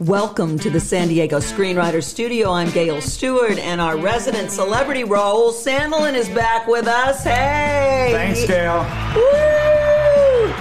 Welcome 0.00 0.58
to 0.60 0.70
the 0.70 0.80
San 0.80 1.08
Diego 1.08 1.40
Screenwriter 1.40 2.02
Studio. 2.02 2.52
I'm 2.52 2.70
Gail 2.70 3.02
Stewart, 3.02 3.58
and 3.58 3.82
our 3.82 3.98
resident 3.98 4.50
celebrity 4.50 5.04
Raul 5.04 5.52
Sandelin 5.52 6.14
is 6.14 6.26
back 6.30 6.66
with 6.66 6.86
us. 6.86 7.22
Hey! 7.22 8.08
Thanks, 8.10 8.46
Gail. 8.46 8.78
Woo! 9.14 10.54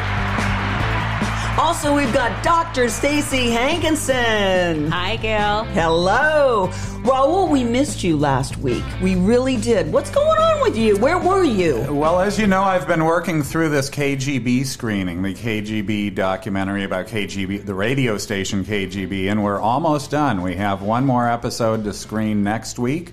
Also, 1.58 1.96
we've 1.96 2.14
got 2.14 2.44
Dr. 2.44 2.88
Stacie 2.88 3.50
Hankinson. 3.50 4.92
Hi, 4.92 5.16
Gail. 5.16 5.64
Hello. 5.74 6.70
Raul, 7.10 7.50
we 7.50 7.64
missed 7.64 8.04
you 8.04 8.16
last 8.16 8.58
week. 8.58 8.84
We 9.02 9.16
really 9.16 9.58
did. 9.58 9.92
What's 9.92 10.12
going 10.12 10.40
on 10.40 10.62
with 10.62 10.78
you? 10.78 10.96
Where 10.98 11.18
were 11.18 11.44
you? 11.44 11.92
Well, 11.92 12.20
as 12.20 12.38
you 12.38 12.46
know, 12.46 12.62
I've 12.62 12.88
been 12.88 13.04
working 13.04 13.42
through 13.42 13.70
this 13.70 13.90
KGB 13.90 14.64
screening, 14.64 15.24
the 15.24 15.34
KGB 15.34 16.14
documentary 16.14 16.84
about 16.84 17.08
KGB, 17.08 17.66
the 17.66 17.74
radio 17.74 18.20
station 18.20 18.64
KGB, 18.64 19.26
and 19.26 19.44
we're 19.44 19.60
almost 19.60 20.12
done. 20.12 20.44
We 20.44 20.54
have 20.58 20.84
one 20.84 21.04
more 21.04 21.28
episode 21.28 21.84
to 21.86 21.94
screen 21.94 22.44
next 22.44 22.78
week. 22.78 23.12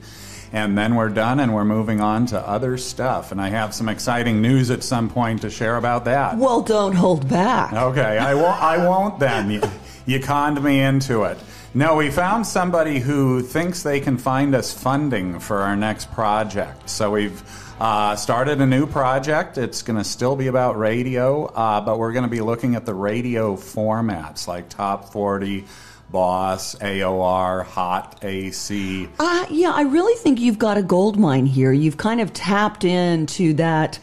And 0.53 0.77
then 0.77 0.95
we're 0.95 1.09
done 1.09 1.41
and 1.41 1.55
we're 1.55 1.65
moving 1.65 2.03
on 2.03 2.27
to 2.27 2.39
other 2.39 2.77
stuff. 2.77 3.33
And 3.33 3.41
I 3.41 3.49
have 3.49 3.75
some 3.75 3.89
exciting 3.89 4.43
news 4.43 4.71
at 4.71 4.83
some 4.83 5.09
point 5.09 5.41
to 5.41 5.49
share 5.49 5.77
about 5.77 6.05
that. 6.05 6.37
Well, 6.37 6.61
don't 6.61 6.95
hold 6.95 7.31
back. 7.31 7.73
Okay, 7.73 8.19
I 8.19 8.35
won't, 8.35 8.63
I 8.63 8.87
won't 8.87 9.19
then. 9.19 9.51
You, 9.51 9.63
you 10.05 10.21
conned 10.21 10.63
me 10.63 10.81
into 10.81 11.23
it. 11.23 11.39
No, 11.77 11.97
we 11.97 12.11
found 12.11 12.47
somebody 12.47 13.01
who 13.01 13.43
thinks 13.43 13.83
they 13.83 14.01
can 14.01 14.17
find 14.17 14.55
us 14.55 14.73
funding 14.73 15.39
for 15.41 15.59
our 15.59 15.77
next 15.77 16.11
project. 16.11 16.89
So 16.89 17.11
we've 17.11 17.43
uh, 17.79 18.17
started 18.17 18.63
a 18.63 18.67
new 18.67 18.87
project. 18.87 19.59
It's 19.59 19.83
going 19.83 19.99
to 19.99 20.05
still 20.05 20.37
be 20.37 20.47
about 20.47 20.79
radio, 20.79 21.45
uh, 21.45 21.83
but 21.83 21.99
we're 21.99 22.13
going 22.13 22.25
to 22.25 22.31
be 22.31 22.41
looking 22.41 22.77
at 22.77 22.87
the 22.87 22.95
radio 22.95 23.57
formats 23.57 24.49
like 24.49 24.71
Top 24.71 25.13
40, 25.13 25.67
Boss, 26.11 26.77
AOR, 26.77 27.67
Hot, 27.67 28.25
AC. 28.25 29.07
Uh, 29.19 29.45
yeah, 29.51 29.73
I 29.73 29.83
really 29.83 30.17
think 30.23 30.41
you've 30.41 30.59
got 30.59 30.79
a 30.79 30.83
gold 30.83 31.19
mine 31.19 31.45
here. 31.45 31.73
You've 31.73 31.99
kind 31.99 32.23
of 32.23 32.33
tapped 32.33 32.85
into 32.85 33.53
that. 33.53 33.99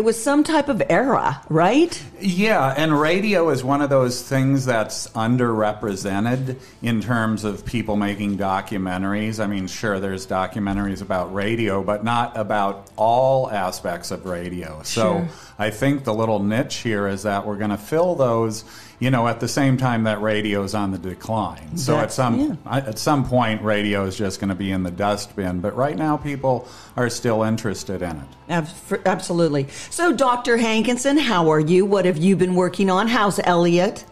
It 0.00 0.04
was 0.04 0.18
some 0.18 0.44
type 0.44 0.70
of 0.70 0.82
era, 0.88 1.42
right? 1.50 2.02
Yeah, 2.18 2.72
and 2.74 2.98
radio 2.98 3.50
is 3.50 3.62
one 3.62 3.82
of 3.82 3.90
those 3.90 4.22
things 4.22 4.64
that's 4.64 5.08
underrepresented 5.08 6.56
in 6.80 7.02
terms 7.02 7.44
of 7.44 7.66
people 7.66 7.96
making 7.96 8.38
documentaries. 8.38 9.44
I 9.44 9.46
mean, 9.46 9.66
sure, 9.66 10.00
there's 10.00 10.26
documentaries 10.26 11.02
about 11.02 11.34
radio, 11.34 11.82
but 11.82 12.02
not 12.02 12.34
about 12.34 12.88
all 12.96 13.50
aspects 13.50 14.10
of 14.10 14.24
radio. 14.24 14.80
So 14.84 15.02
Sure. 15.02 15.28
I 15.58 15.68
think 15.68 16.04
the 16.04 16.14
little 16.14 16.42
niche 16.42 16.76
here 16.76 17.06
is 17.06 17.24
that 17.24 17.46
we're 17.46 17.58
going 17.58 17.68
to 17.68 17.76
fill 17.76 18.14
those, 18.14 18.64
you 19.00 19.10
know, 19.10 19.26
at 19.26 19.40
the 19.40 19.48
same 19.48 19.76
time 19.76 20.04
that 20.04 20.20
radio 20.22 20.62
is 20.62 20.74
on 20.74 20.92
the 20.92 20.98
decline. 20.98 21.76
So 21.76 21.92
That- 21.94 22.04
at 22.04 22.12
some 22.12 22.38
yeah. 22.38 22.54
At 22.70 22.98
some 22.98 23.26
point, 23.28 23.62
radio 23.62 24.04
is 24.04 24.16
just 24.16 24.38
going 24.40 24.50
to 24.50 24.54
be 24.54 24.70
in 24.70 24.82
the 24.84 24.90
dustbin. 24.90 25.60
But 25.60 25.74
right 25.76 25.96
now, 25.96 26.16
people 26.16 26.68
are 26.96 27.10
still 27.10 27.42
interested 27.42 28.02
in 28.02 28.16
it. 28.48 28.62
Absolutely. 29.06 29.68
So, 29.90 30.12
Dr. 30.12 30.56
Hankinson, 30.58 31.16
how 31.18 31.50
are 31.50 31.60
you? 31.60 31.84
What 31.86 32.04
have 32.04 32.18
you 32.18 32.36
been 32.36 32.54
working 32.54 32.90
on? 32.90 33.08
How's 33.08 33.40
Elliot? 33.42 34.04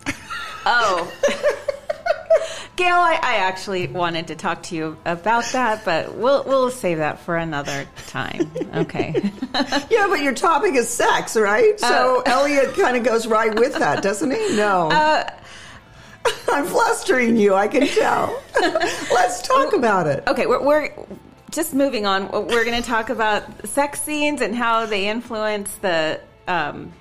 Oh. 0.66 1.12
Gail, 2.78 2.94
I, 2.94 3.18
I 3.20 3.34
actually 3.38 3.88
wanted 3.88 4.28
to 4.28 4.36
talk 4.36 4.62
to 4.64 4.76
you 4.76 4.96
about 5.04 5.44
that, 5.46 5.84
but 5.84 6.14
we'll 6.14 6.44
we'll 6.44 6.70
save 6.70 6.98
that 6.98 7.18
for 7.18 7.36
another 7.36 7.86
time. 8.06 8.48
Okay. 8.72 9.32
yeah, 9.90 10.06
but 10.08 10.22
your 10.22 10.32
topic 10.32 10.74
is 10.74 10.88
sex, 10.88 11.36
right? 11.36 11.78
So, 11.80 12.20
Uh, 12.20 12.22
Elliot 12.26 12.74
kind 12.74 12.96
of 12.96 13.02
goes 13.02 13.26
right 13.26 13.52
with 13.52 13.74
that, 13.80 14.00
doesn't 14.00 14.30
he? 14.30 14.56
No. 14.56 14.90
Uh, 14.92 15.28
I'm 16.52 16.66
flustering 16.66 17.36
you, 17.36 17.52
I 17.52 17.66
can 17.66 17.84
tell. 17.88 18.40
Let's 18.60 19.42
talk 19.42 19.72
about 19.72 20.06
it. 20.06 20.22
okay, 20.28 20.46
we're, 20.46 20.62
we're 20.62 20.90
just 21.50 21.74
moving 21.74 22.06
on. 22.06 22.30
We're 22.30 22.64
going 22.64 22.80
to 22.80 22.88
talk 22.88 23.10
about 23.10 23.66
sex 23.66 24.00
scenes 24.02 24.40
and 24.40 24.54
how 24.54 24.86
they 24.86 25.08
influence 25.08 25.74
the 25.76 26.20
um, 26.46 26.92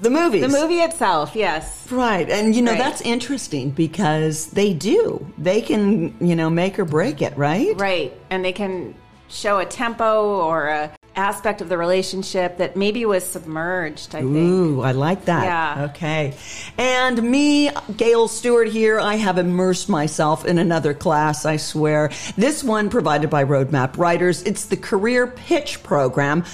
The 0.00 0.10
movies. 0.10 0.42
the 0.42 0.48
movie 0.48 0.80
itself. 0.80 1.32
Yes. 1.34 1.86
Right. 1.90 2.28
And, 2.28 2.54
you 2.56 2.62
know, 2.62 2.72
Right. 2.72 2.78
that's 2.78 3.00
interesting 3.02 3.70
because 3.70 4.46
they 4.46 4.72
do. 4.72 5.24
They 5.38 5.60
can, 5.60 6.14
you 6.20 6.34
know, 6.36 6.48
make 6.50 6.78
or 6.78 6.84
break 6.84 7.20
it, 7.22 7.36
right? 7.36 7.78
Right. 7.78 8.12
And 8.30 8.44
they 8.44 8.52
can 8.52 8.94
show 9.28 9.58
a 9.58 9.64
tempo 9.64 10.40
or 10.42 10.68
a 10.68 10.90
aspect 11.16 11.60
of 11.60 11.68
the 11.68 11.76
relationship 11.76 12.58
that 12.58 12.76
maybe 12.76 13.04
was 13.04 13.24
submerged, 13.24 14.14
I 14.14 14.20
think. 14.20 14.34
Ooh, 14.36 14.80
I 14.80 14.92
like 14.92 15.24
that. 15.26 15.44
Yeah. 15.44 15.84
Okay. 15.90 16.34
And 16.78 17.20
me, 17.22 17.70
Gail 17.96 18.28
Stewart 18.28 18.68
here, 18.68 18.98
I 19.00 19.16
have 19.16 19.36
immersed 19.36 19.88
myself 19.88 20.44
in 20.44 20.56
another 20.58 20.94
class, 20.94 21.44
I 21.44 21.56
swear. 21.56 22.10
This 22.36 22.62
one 22.64 22.88
provided 22.90 23.28
by 23.28 23.44
Roadmap 23.44 23.98
Writers. 23.98 24.42
It's 24.44 24.66
the 24.66 24.76
Career 24.76 25.26
Pitch 25.26 25.82
Program. 25.82 26.44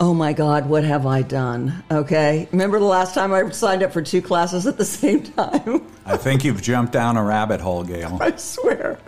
Oh 0.00 0.14
my 0.14 0.32
God, 0.32 0.68
what 0.68 0.84
have 0.84 1.06
I 1.06 1.22
done? 1.22 1.82
Okay. 1.90 2.46
Remember 2.52 2.78
the 2.78 2.84
last 2.84 3.14
time 3.14 3.32
I 3.32 3.50
signed 3.50 3.82
up 3.82 3.92
for 3.92 4.00
two 4.00 4.22
classes 4.22 4.64
at 4.66 4.78
the 4.78 4.84
same 4.84 5.24
time? 5.24 5.82
I 6.06 6.16
think 6.16 6.44
you've 6.44 6.62
jumped 6.62 6.92
down 6.92 7.16
a 7.16 7.22
rabbit 7.24 7.60
hole, 7.60 7.82
Gail. 7.82 8.16
I 8.20 8.34
swear. 8.36 8.98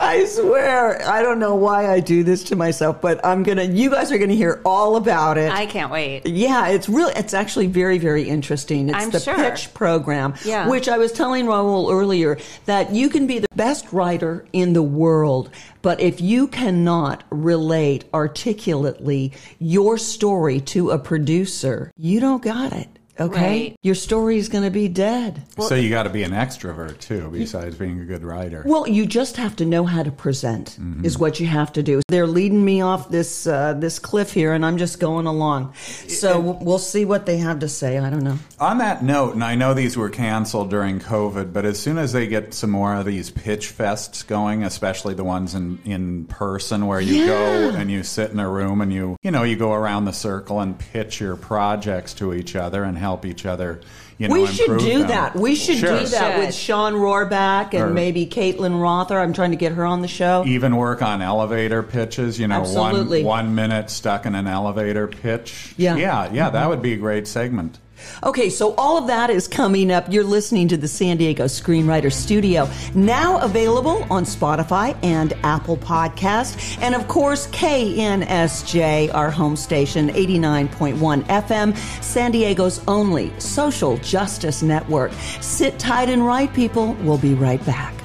I 0.00 0.24
swear. 0.24 1.08
I 1.08 1.22
don't 1.22 1.38
know 1.38 1.54
why 1.54 1.88
I 1.90 2.00
do 2.00 2.24
this 2.24 2.42
to 2.44 2.56
myself, 2.56 3.00
but 3.00 3.24
I'm 3.24 3.44
going 3.44 3.58
to, 3.58 3.64
you 3.64 3.90
guys 3.90 4.10
are 4.10 4.18
going 4.18 4.28
to 4.30 4.36
hear 4.36 4.60
all 4.64 4.96
about 4.96 5.38
it. 5.38 5.52
I 5.52 5.66
can't 5.66 5.92
wait. 5.92 6.26
Yeah, 6.26 6.66
it's 6.68 6.88
really, 6.88 7.12
it's 7.14 7.32
actually 7.32 7.68
very, 7.68 7.98
very 7.98 8.28
interesting. 8.28 8.88
It's 8.88 8.98
I'm 8.98 9.10
the 9.10 9.20
sure. 9.20 9.36
pitch 9.36 9.72
program, 9.72 10.34
Yeah. 10.44 10.68
which 10.68 10.88
I 10.88 10.98
was 10.98 11.12
telling 11.12 11.46
Raul 11.46 11.92
earlier 11.92 12.38
that 12.66 12.92
you 12.92 13.08
can 13.08 13.28
be 13.28 13.38
the 13.38 13.48
best 13.54 13.92
writer 13.92 14.44
in 14.52 14.72
the 14.72 14.82
world, 14.82 15.48
but 15.84 16.00
if 16.00 16.18
you 16.18 16.48
cannot 16.48 17.24
relate 17.28 18.06
articulately 18.14 19.30
your 19.58 19.98
story 19.98 20.58
to 20.58 20.88
a 20.88 20.98
producer, 20.98 21.92
you 21.98 22.20
don't 22.20 22.42
got 22.42 22.72
it. 22.72 22.93
Okay, 23.20 23.40
Right. 23.68 23.76
your 23.82 23.94
story 23.94 24.38
is 24.38 24.48
going 24.48 24.64
to 24.64 24.70
be 24.70 24.88
dead. 24.88 25.42
so 25.68 25.74
you 25.76 25.88
got 25.90 26.02
to 26.02 26.10
be 26.10 26.24
an 26.24 26.32
extrovert 26.32 26.98
too, 26.98 27.28
besides 27.32 27.76
being 27.76 28.00
a 28.00 28.04
good 28.04 28.24
writer. 28.24 28.64
Well, 28.66 28.88
you 28.88 29.06
just 29.06 29.36
have 29.36 29.54
to 29.56 29.64
know 29.64 29.84
how 29.84 30.02
to 30.02 30.10
present 30.10 30.76
Mm-hmm. 30.80 31.04
is 31.04 31.18
what 31.18 31.38
you 31.40 31.46
have 31.46 31.72
to 31.74 31.82
do. 31.82 32.00
They're 32.08 32.26
leading 32.26 32.64
me 32.64 32.80
off 32.80 33.08
this 33.10 33.46
uh, 33.46 33.74
this 33.74 33.98
cliff 33.98 34.32
here, 34.32 34.52
and 34.52 34.64
I'm 34.66 34.78
just 34.78 34.98
going 34.98 35.26
along. 35.26 35.74
So 36.08 36.40
we'll 36.40 36.78
see 36.78 37.04
what 37.04 37.26
they 37.26 37.38
have 37.38 37.60
to 37.60 37.68
say. 37.68 37.98
I 37.98 38.10
don't 38.10 38.24
know. 38.24 38.38
On 38.58 38.78
that 38.78 39.04
note, 39.04 39.34
and 39.34 39.44
I 39.44 39.54
know 39.54 39.74
these 39.74 39.96
were 39.96 40.10
canceled 40.10 40.70
during 40.70 40.98
COVID, 41.00 41.52
but 41.52 41.64
as 41.64 41.78
soon 41.78 41.98
as 41.98 42.12
they 42.12 42.26
get 42.26 42.52
some 42.54 42.70
more 42.70 42.94
of 42.94 43.06
these 43.06 43.30
pitch 43.30 43.76
fests 43.76 44.26
going, 44.26 44.64
especially 44.64 45.14
the 45.14 45.24
ones 45.24 45.54
in, 45.54 45.78
in 45.84 46.24
person 46.26 46.86
where 46.86 47.00
you 47.00 47.26
go 47.26 47.70
and 47.70 47.90
you 47.90 48.02
sit 48.02 48.30
in 48.30 48.38
a 48.40 48.48
room 48.48 48.80
and 48.80 48.92
you, 48.92 49.16
you 49.22 49.30
know, 49.30 49.42
you 49.44 49.56
go 49.56 49.72
around 49.72 50.04
the 50.04 50.12
circle 50.12 50.60
and 50.60 50.78
pitch 50.78 51.20
your 51.20 51.36
projects 51.36 52.14
to 52.14 52.32
each 52.34 52.56
other 52.56 52.82
and 52.84 52.96
help 53.04 53.24
each 53.26 53.44
other, 53.44 53.80
you 54.18 54.28
know, 54.28 54.34
we 54.34 54.46
should 54.46 54.78
do 54.78 54.98
them. 55.00 55.08
that. 55.08 55.36
We 55.36 55.54
should 55.54 55.76
Sure. 55.76 55.98
do 56.00 56.06
that 56.06 56.32
Should. 56.36 56.38
with 56.46 56.54
Sean 56.54 56.94
Rohrback 56.94 57.74
and 57.74 57.82
Or- 57.82 57.90
maybe 57.90 58.26
Caitlin 58.26 58.80
Rother. 58.80 59.18
I'm 59.20 59.32
trying 59.34 59.50
to 59.50 59.56
get 59.56 59.72
her 59.72 59.84
on 59.84 60.00
the 60.02 60.08
show. 60.08 60.42
Even 60.46 60.76
work 60.76 61.02
on 61.02 61.20
elevator 61.20 61.82
pitches, 61.82 62.38
you 62.40 62.48
know, 62.48 62.60
Absolutely. 62.62 63.22
one 63.24 63.44
one 63.46 63.54
minute 63.54 63.90
stuck 63.90 64.24
in 64.24 64.34
an 64.34 64.46
elevator 64.46 65.06
pitch. 65.06 65.74
Yeah. 65.76 65.96
Yeah, 65.96 66.28
yeah, 66.32 66.48
that 66.50 66.68
would 66.70 66.80
be 66.80 66.94
a 66.94 66.96
great 66.96 67.28
segment. 67.28 67.78
Okay, 68.22 68.50
so 68.50 68.74
all 68.76 68.98
of 68.98 69.06
that 69.06 69.30
is 69.30 69.48
coming 69.48 69.90
up. 69.90 70.12
You're 70.12 70.24
listening 70.24 70.68
to 70.68 70.76
the 70.76 70.88
San 70.88 71.16
Diego 71.16 71.44
Screenwriter 71.44 72.12
Studio, 72.12 72.68
now 72.94 73.38
available 73.40 74.06
on 74.10 74.24
Spotify 74.24 74.96
and 75.02 75.32
Apple 75.42 75.76
Podcast. 75.76 76.78
And 76.80 76.94
of 76.94 77.08
course, 77.08 77.46
KNSJ, 77.48 79.12
our 79.14 79.30
home 79.30 79.56
station, 79.56 80.08
89.1 80.10 81.24
FM, 81.24 81.76
San 82.02 82.30
Diego's 82.30 82.82
only 82.86 83.32
social 83.40 83.96
justice 83.98 84.62
network. 84.62 85.12
Sit 85.40 85.78
tight 85.78 86.08
and 86.08 86.24
write, 86.24 86.52
people. 86.54 86.94
We'll 87.02 87.18
be 87.18 87.34
right 87.34 87.64
back. 87.64 88.03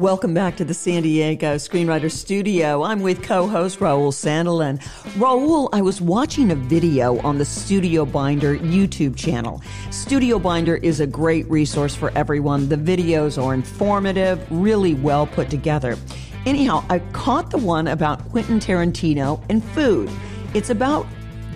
Welcome 0.00 0.32
back 0.32 0.56
to 0.56 0.64
the 0.64 0.72
San 0.72 1.02
Diego 1.02 1.56
Screenwriter 1.56 2.10
Studio. 2.10 2.82
I'm 2.84 3.02
with 3.02 3.22
co-host 3.22 3.80
Raul 3.80 4.10
Sandelin. 4.14 4.80
Raul, 5.18 5.68
I 5.74 5.82
was 5.82 6.00
watching 6.00 6.50
a 6.50 6.54
video 6.54 7.18
on 7.18 7.36
the 7.36 7.44
Studio 7.44 8.06
Binder 8.06 8.56
YouTube 8.56 9.14
channel. 9.14 9.60
Studio 9.90 10.38
Binder 10.38 10.76
is 10.76 11.00
a 11.00 11.06
great 11.06 11.46
resource 11.50 11.94
for 11.94 12.10
everyone. 12.16 12.70
The 12.70 12.76
videos 12.76 13.36
are 13.36 13.52
informative, 13.52 14.40
really 14.50 14.94
well 14.94 15.26
put 15.26 15.50
together. 15.50 15.98
Anyhow, 16.46 16.82
I 16.88 17.00
caught 17.12 17.50
the 17.50 17.58
one 17.58 17.86
about 17.86 18.26
Quentin 18.30 18.58
Tarantino 18.58 19.44
and 19.50 19.62
food. 19.62 20.10
It's 20.54 20.70
about 20.70 21.06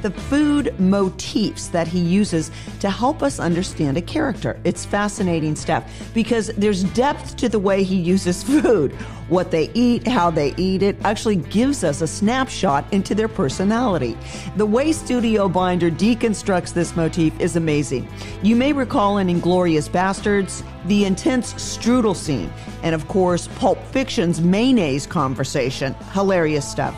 the 0.05 0.11
food 0.11 0.79
motifs 0.79 1.69
that 1.69 1.89
he 1.89 1.99
uses 1.99 2.51
to 2.79 2.91
help 2.91 3.23
us 3.23 3.41
understand 3.41 3.97
a 3.97 4.03
character. 4.03 4.61
It's 4.63 4.85
fascinating 4.85 5.57
stuff 5.57 5.91
because 6.13 6.49
there's 6.59 6.85
depth 6.93 7.37
to 7.37 7.49
the 7.49 7.59
way 7.59 7.83
he 7.83 7.97
uses 7.97 8.43
food. 8.43 8.93
What 9.31 9.51
they 9.51 9.71
eat, 9.73 10.07
how 10.07 10.31
they 10.31 10.55
eat 10.59 10.83
it, 10.83 10.99
actually 11.05 11.37
gives 11.37 11.83
us 11.85 12.03
a 12.03 12.07
snapshot 12.07 12.85
into 12.93 13.15
their 13.15 13.29
personality. 13.29 14.15
The 14.57 14.67
way 14.67 14.93
Studio 14.93 15.49
Binder 15.49 15.91
deconstructs 15.91 16.75
this 16.75 16.95
motif 16.95 17.41
is 17.41 17.57
amazing. 17.57 18.07
You 18.43 18.57
may 18.57 18.75
recall 18.75 19.17
in 19.17 19.29
Inglourious 19.29 19.89
Basterds, 19.89 20.63
the 20.85 21.07
intense 21.07 21.55
strudel 21.55 22.15
scene, 22.15 22.53
and 22.83 22.95
of 22.95 23.09
course, 23.09 23.49
Pulp 23.57 23.83
Fiction's 23.87 24.43
mayonnaise 24.43 25.07
conversation. 25.07 25.95
Hilarious 26.13 26.71
stuff. 26.71 26.95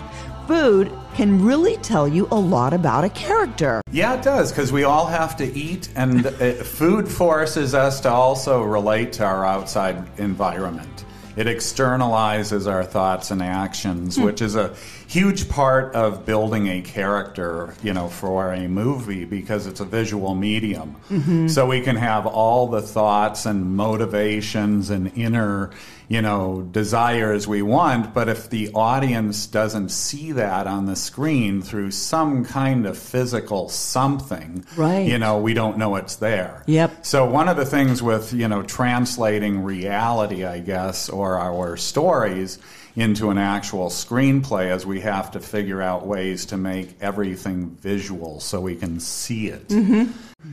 Food 0.48 0.92
can 1.16 1.42
really 1.42 1.78
tell 1.78 2.06
you 2.06 2.28
a 2.30 2.38
lot 2.38 2.74
about 2.74 3.02
a 3.02 3.08
character. 3.08 3.80
Yeah, 3.90 4.18
it 4.18 4.22
does, 4.22 4.52
because 4.52 4.70
we 4.70 4.84
all 4.84 5.06
have 5.06 5.34
to 5.38 5.46
eat, 5.46 5.88
and 5.96 6.26
uh, 6.26 6.52
food 6.62 7.08
forces 7.08 7.74
us 7.74 8.00
to 8.00 8.10
also 8.10 8.62
relate 8.62 9.14
to 9.14 9.24
our 9.24 9.42
outside 9.42 10.06
environment. 10.18 11.06
It 11.34 11.46
externalizes 11.46 12.70
our 12.70 12.84
thoughts 12.84 13.30
and 13.30 13.42
actions, 13.42 14.18
which 14.18 14.42
is 14.42 14.56
a 14.56 14.74
huge 15.08 15.48
part 15.48 15.94
of 15.94 16.26
building 16.26 16.66
a 16.68 16.82
character, 16.82 17.74
you 17.82 17.92
know, 17.92 18.08
for 18.08 18.52
a 18.52 18.68
movie 18.68 19.24
because 19.24 19.66
it's 19.66 19.80
a 19.80 19.84
visual 19.84 20.34
medium. 20.34 20.96
Mm-hmm. 21.10 21.48
So 21.48 21.66
we 21.66 21.80
can 21.80 21.96
have 21.96 22.26
all 22.26 22.66
the 22.68 22.82
thoughts 22.82 23.46
and 23.46 23.76
motivations 23.76 24.90
and 24.90 25.12
inner, 25.16 25.70
you 26.08 26.22
know, 26.22 26.62
desires 26.62 27.46
we 27.46 27.62
want, 27.62 28.14
but 28.14 28.28
if 28.28 28.50
the 28.50 28.70
audience 28.74 29.46
doesn't 29.46 29.90
see 29.90 30.32
that 30.32 30.66
on 30.66 30.86
the 30.86 30.96
screen 30.96 31.62
through 31.62 31.90
some 31.92 32.44
kind 32.44 32.86
of 32.86 32.98
physical 32.98 33.68
something, 33.68 34.64
Right. 34.76 35.06
you 35.06 35.18
know, 35.18 35.38
we 35.38 35.54
don't 35.54 35.78
know 35.78 35.96
it's 35.96 36.16
there. 36.16 36.62
Yep. 36.66 37.06
So 37.06 37.26
one 37.28 37.48
of 37.48 37.56
the 37.56 37.64
things 37.64 38.02
with 38.02 38.32
you 38.32 38.48
know 38.48 38.62
translating 38.62 39.62
reality, 39.62 40.44
I 40.44 40.58
guess, 40.60 41.08
or 41.08 41.38
our 41.38 41.76
stories 41.76 42.58
into 42.96 43.28
an 43.30 43.36
actual 43.36 43.88
screenplay 43.88 44.70
as 44.70 44.86
we 44.86 45.00
have 45.00 45.30
to 45.30 45.40
figure 45.40 45.82
out 45.82 46.06
ways 46.06 46.46
to 46.46 46.56
make 46.56 46.96
everything 47.00 47.68
visual 47.80 48.40
so 48.40 48.60
we 48.60 48.74
can 48.74 48.98
see 48.98 49.48
it. 49.48 49.68
Mm-hmm. 49.68 50.10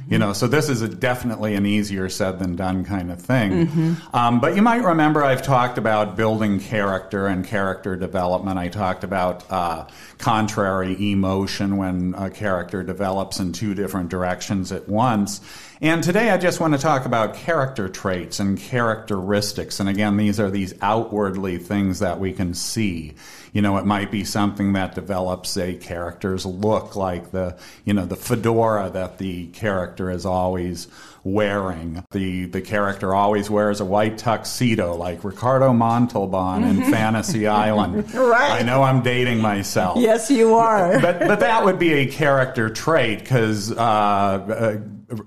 You 0.08 0.20
know, 0.20 0.34
so 0.34 0.48
this 0.48 0.70
is 0.70 0.82
a, 0.82 0.88
definitely 0.88 1.56
an 1.56 1.66
easier 1.66 2.10
said 2.10 2.38
than 2.40 2.56
done 2.56 2.86
kind 2.86 3.12
of 3.12 3.22
thing. 3.22 3.98
Um, 4.14 4.40
but 4.40 4.56
you 4.56 4.62
might 4.62 4.84
remember 4.84 5.24
I've 5.24 5.42
talked 5.42 5.78
about 5.78 6.16
building 6.16 6.60
character 6.60 7.28
and 7.28 7.46
character 7.46 7.96
development. 7.96 8.60
I 8.60 8.68
talked 8.68 9.04
about 9.04 9.50
uh, 9.52 9.88
contrary 10.18 11.12
emotion 11.12 11.78
when 11.78 12.16
a 12.18 12.30
character 12.30 12.84
develops 12.84 13.40
in 13.40 13.54
two 13.54 13.74
different 13.74 14.10
directions 14.10 14.72
at 14.72 14.88
once. 14.88 15.42
And 15.82 16.02
today 16.02 16.30
I 16.30 16.38
just 16.38 16.62
want 16.62 16.74
to 16.74 16.80
talk 16.80 17.06
about 17.06 17.34
character 17.34 17.90
traits 17.90 18.40
and 18.40 18.58
characteristics. 18.58 19.82
And 19.82 19.90
again, 19.90 20.16
these 20.16 20.40
are 20.40 20.50
these 20.50 20.74
outwardly 20.82 21.58
things 21.58 22.00
that 22.00 22.20
we 22.22 22.32
can 22.32 22.54
see. 22.54 23.16
You 23.52 23.62
know, 23.62 23.78
it 23.78 23.86
might 23.86 24.10
be 24.10 24.24
something 24.24 24.74
that 24.74 24.96
develops 24.96 25.58
a 25.58 25.76
character's 25.76 26.46
look, 26.46 26.96
like 26.96 27.32
the, 27.32 27.58
you 27.84 27.94
know, 27.94 28.06
the 28.06 28.16
fedora 28.16 28.92
that 28.92 29.18
the 29.18 29.48
character 29.48 29.83
is 29.84 30.26
always 30.26 30.88
wearing. 31.24 32.04
The 32.12 32.46
the 32.46 32.62
character 32.62 33.14
always 33.14 33.50
wears 33.50 33.80
a 33.80 33.86
white 33.86 34.18
tuxedo, 34.18 34.96
like 34.96 35.24
Ricardo 35.24 35.74
Montalban 35.74 36.64
in 36.64 36.92
Fantasy 36.92 37.48
Island. 37.48 38.14
Right. 38.14 38.62
I 38.62 38.64
know 38.64 38.84
I'm 38.84 39.02
dating 39.02 39.42
myself. 39.42 39.98
Yes, 39.98 40.30
you 40.30 40.56
are. 40.56 41.00
But 41.00 41.20
but 41.20 41.40
that 41.40 41.64
would 41.66 41.80
be 41.80 41.94
a 41.94 42.06
character 42.06 42.70
trait 42.70 43.20
because 43.20 43.72
uh, 43.72 43.76
uh, 43.78 44.78